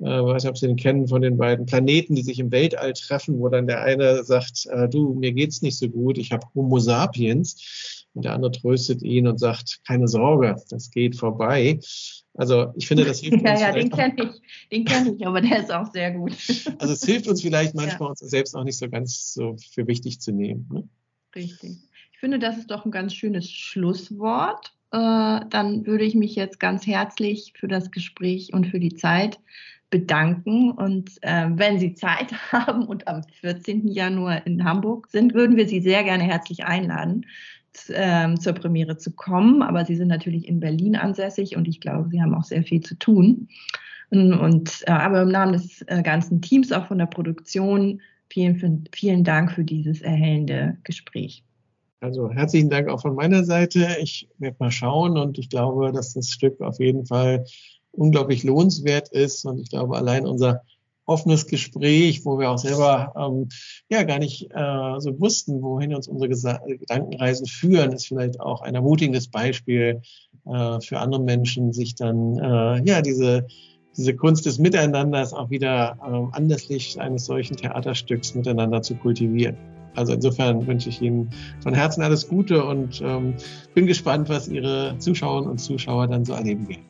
Äh, 0.00 0.04
weiß 0.04 0.42
nicht, 0.42 0.50
ob 0.50 0.58
Sie 0.58 0.66
den 0.66 0.76
kennen 0.76 1.06
von 1.06 1.22
den 1.22 1.36
beiden 1.36 1.66
Planeten, 1.66 2.16
die 2.16 2.22
sich 2.22 2.38
im 2.38 2.50
Weltall 2.50 2.92
treffen, 2.92 3.38
wo 3.38 3.48
dann 3.48 3.68
der 3.68 3.82
eine 3.82 4.24
sagt, 4.24 4.66
äh, 4.66 4.88
du, 4.88 5.14
mir 5.14 5.32
geht's 5.32 5.62
nicht 5.62 5.78
so 5.78 5.88
gut, 5.88 6.18
ich 6.18 6.32
habe 6.32 6.46
Homo 6.54 6.78
sapiens. 6.78 8.06
Und 8.14 8.24
der 8.24 8.34
andere 8.34 8.50
tröstet 8.50 9.02
ihn 9.02 9.26
und 9.26 9.38
sagt, 9.38 9.80
keine 9.86 10.06
Sorge, 10.06 10.56
das 10.68 10.90
geht 10.90 11.16
vorbei. 11.16 11.80
Also 12.34 12.72
ich 12.76 12.86
finde, 12.86 13.04
das 13.04 13.20
hilft 13.20 13.42
ja, 13.44 13.52
uns. 13.52 13.60
Ja, 13.60 13.72
den 13.72 13.90
kenne 13.90 14.14
ich, 14.18 14.68
den 14.70 14.84
kenne 14.84 15.14
ich, 15.16 15.26
aber 15.26 15.40
der 15.40 15.60
ist 15.60 15.72
auch 15.72 15.90
sehr 15.92 16.10
gut. 16.12 16.32
Also 16.78 16.92
es 16.92 17.04
hilft 17.04 17.28
uns 17.28 17.40
vielleicht 17.42 17.74
manchmal, 17.74 18.08
ja. 18.08 18.10
uns 18.10 18.20
selbst 18.20 18.54
auch 18.54 18.64
nicht 18.64 18.76
so 18.76 18.88
ganz 18.88 19.32
so 19.32 19.56
für 19.72 19.86
wichtig 19.86 20.20
zu 20.20 20.32
nehmen. 20.32 20.68
Ne? 20.72 20.88
Richtig. 21.34 21.78
Ich 22.12 22.18
finde, 22.18 22.38
das 22.38 22.58
ist 22.58 22.70
doch 22.70 22.84
ein 22.84 22.90
ganz 22.90 23.14
schönes 23.14 23.50
Schlusswort. 23.50 24.72
Äh, 24.92 25.40
dann 25.48 25.86
würde 25.86 26.04
ich 26.04 26.14
mich 26.14 26.36
jetzt 26.36 26.60
ganz 26.60 26.86
herzlich 26.86 27.54
für 27.56 27.68
das 27.68 27.90
Gespräch 27.90 28.52
und 28.52 28.66
für 28.66 28.78
die 28.78 28.94
Zeit 28.94 29.40
bedanken. 29.90 30.70
Und 30.70 31.10
äh, 31.22 31.48
wenn 31.50 31.78
Sie 31.78 31.94
Zeit 31.94 32.32
haben 32.52 32.86
und 32.86 33.08
am 33.08 33.22
14. 33.40 33.88
Januar 33.88 34.46
in 34.46 34.64
Hamburg 34.64 35.08
sind, 35.08 35.34
würden 35.34 35.56
wir 35.56 35.66
Sie 35.66 35.80
sehr 35.80 36.04
gerne 36.04 36.24
herzlich 36.24 36.64
einladen, 36.64 37.26
ähm, 37.88 38.38
zur 38.38 38.52
Premiere 38.52 38.98
zu 38.98 39.12
kommen. 39.12 39.62
Aber 39.62 39.84
Sie 39.84 39.96
sind 39.96 40.08
natürlich 40.08 40.46
in 40.46 40.60
Berlin 40.60 40.94
ansässig 40.94 41.56
und 41.56 41.66
ich 41.66 41.80
glaube, 41.80 42.10
Sie 42.10 42.20
haben 42.20 42.34
auch 42.34 42.44
sehr 42.44 42.62
viel 42.62 42.80
zu 42.82 42.96
tun. 42.96 43.48
Und, 44.10 44.82
äh, 44.86 44.90
aber 44.90 45.22
im 45.22 45.30
Namen 45.30 45.54
des 45.54 45.86
ganzen 46.04 46.42
Teams, 46.42 46.70
auch 46.70 46.86
von 46.86 46.98
der 46.98 47.06
Produktion, 47.06 48.02
Vielen, 48.32 48.88
vielen 48.94 49.24
Dank 49.24 49.52
für 49.52 49.62
dieses 49.62 50.00
erhellende 50.00 50.78
Gespräch. 50.84 51.44
Also 52.00 52.30
herzlichen 52.30 52.70
Dank 52.70 52.88
auch 52.88 53.02
von 53.02 53.14
meiner 53.14 53.44
Seite. 53.44 53.98
Ich 54.00 54.26
werde 54.38 54.56
mal 54.58 54.70
schauen 54.70 55.18
und 55.18 55.38
ich 55.38 55.50
glaube, 55.50 55.92
dass 55.92 56.14
das 56.14 56.30
Stück 56.30 56.58
auf 56.62 56.80
jeden 56.80 57.04
Fall 57.04 57.44
unglaublich 57.90 58.42
lohnenswert 58.42 59.10
ist. 59.10 59.44
Und 59.44 59.60
ich 59.60 59.68
glaube, 59.68 59.98
allein 59.98 60.26
unser 60.26 60.62
offenes 61.04 61.46
Gespräch, 61.46 62.24
wo 62.24 62.38
wir 62.38 62.50
auch 62.50 62.56
selber 62.56 63.12
ähm, 63.18 63.50
ja 63.90 64.02
gar 64.02 64.18
nicht 64.18 64.50
äh, 64.50 64.94
so 64.98 65.20
wussten, 65.20 65.60
wohin 65.60 65.94
uns 65.94 66.08
unsere 66.08 66.30
Gesa 66.30 66.62
Gedankenreisen 66.66 67.46
führen, 67.46 67.92
ist 67.92 68.06
vielleicht 68.06 68.40
auch 68.40 68.62
ein 68.62 68.74
ermutigendes 68.74 69.28
Beispiel 69.28 70.00
äh, 70.46 70.80
für 70.80 71.00
andere 71.00 71.20
Menschen, 71.20 71.74
sich 71.74 71.96
dann 71.96 72.38
äh, 72.38 72.82
ja 72.88 73.02
diese 73.02 73.46
diese 73.96 74.14
Kunst 74.14 74.46
des 74.46 74.58
Miteinanders 74.58 75.32
auch 75.32 75.50
wieder 75.50 75.96
ähm, 76.06 76.30
anlässlich 76.32 77.00
eines 77.00 77.26
solchen 77.26 77.56
Theaterstücks 77.56 78.34
miteinander 78.34 78.82
zu 78.82 78.94
kultivieren. 78.94 79.56
Also 79.94 80.14
insofern 80.14 80.66
wünsche 80.66 80.88
ich 80.88 81.02
Ihnen 81.02 81.30
von 81.62 81.74
Herzen 81.74 82.02
alles 82.02 82.28
Gute 82.28 82.64
und 82.64 83.02
ähm, 83.04 83.34
bin 83.74 83.86
gespannt, 83.86 84.28
was 84.28 84.48
Ihre 84.48 84.96
Zuschauerinnen 84.98 85.50
und 85.50 85.58
Zuschauer 85.58 86.06
dann 86.06 86.24
so 86.24 86.32
erleben 86.32 86.68
werden. 86.68 86.84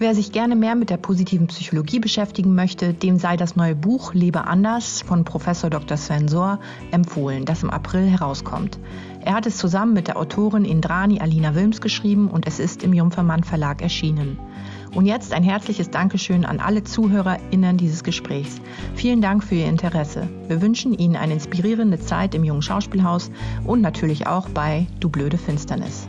Wer 0.00 0.12
sich 0.16 0.32
gerne 0.32 0.56
mehr 0.56 0.74
mit 0.74 0.90
der 0.90 0.96
positiven 0.96 1.46
Psychologie 1.46 2.00
beschäftigen 2.00 2.56
möchte, 2.56 2.92
dem 2.92 3.16
sei 3.16 3.36
das 3.36 3.54
neue 3.54 3.76
Buch 3.76 4.12
Lebe 4.12 4.44
anders 4.44 5.02
von 5.02 5.24
Professor 5.24 5.70
Dr. 5.70 5.96
Sven 5.96 6.26
Sohr 6.26 6.58
empfohlen, 6.90 7.44
das 7.44 7.62
im 7.62 7.70
April 7.70 8.08
herauskommt. 8.08 8.80
Er 9.24 9.34
hat 9.34 9.46
es 9.46 9.56
zusammen 9.56 9.94
mit 9.94 10.08
der 10.08 10.16
Autorin 10.16 10.64
Indrani 10.64 11.20
Alina 11.20 11.54
Wilms 11.54 11.80
geschrieben 11.80 12.28
und 12.28 12.48
es 12.48 12.58
ist 12.58 12.82
im 12.82 12.92
Jungfermann 12.92 13.44
Verlag 13.44 13.82
erschienen. 13.82 14.36
Und 14.94 15.06
jetzt 15.06 15.32
ein 15.32 15.42
herzliches 15.42 15.90
Dankeschön 15.90 16.44
an 16.44 16.60
alle 16.60 16.84
ZuhörerInnen 16.84 17.76
dieses 17.76 18.04
Gesprächs. 18.04 18.60
Vielen 18.94 19.20
Dank 19.20 19.42
für 19.42 19.56
Ihr 19.56 19.66
Interesse. 19.66 20.28
Wir 20.46 20.62
wünschen 20.62 20.94
Ihnen 20.94 21.16
eine 21.16 21.34
inspirierende 21.34 21.98
Zeit 21.98 22.34
im 22.34 22.44
Jungen 22.44 22.62
Schauspielhaus 22.62 23.30
und 23.64 23.80
natürlich 23.80 24.26
auch 24.26 24.48
bei 24.48 24.86
Du 25.00 25.08
blöde 25.08 25.38
Finsternis. 25.38 26.06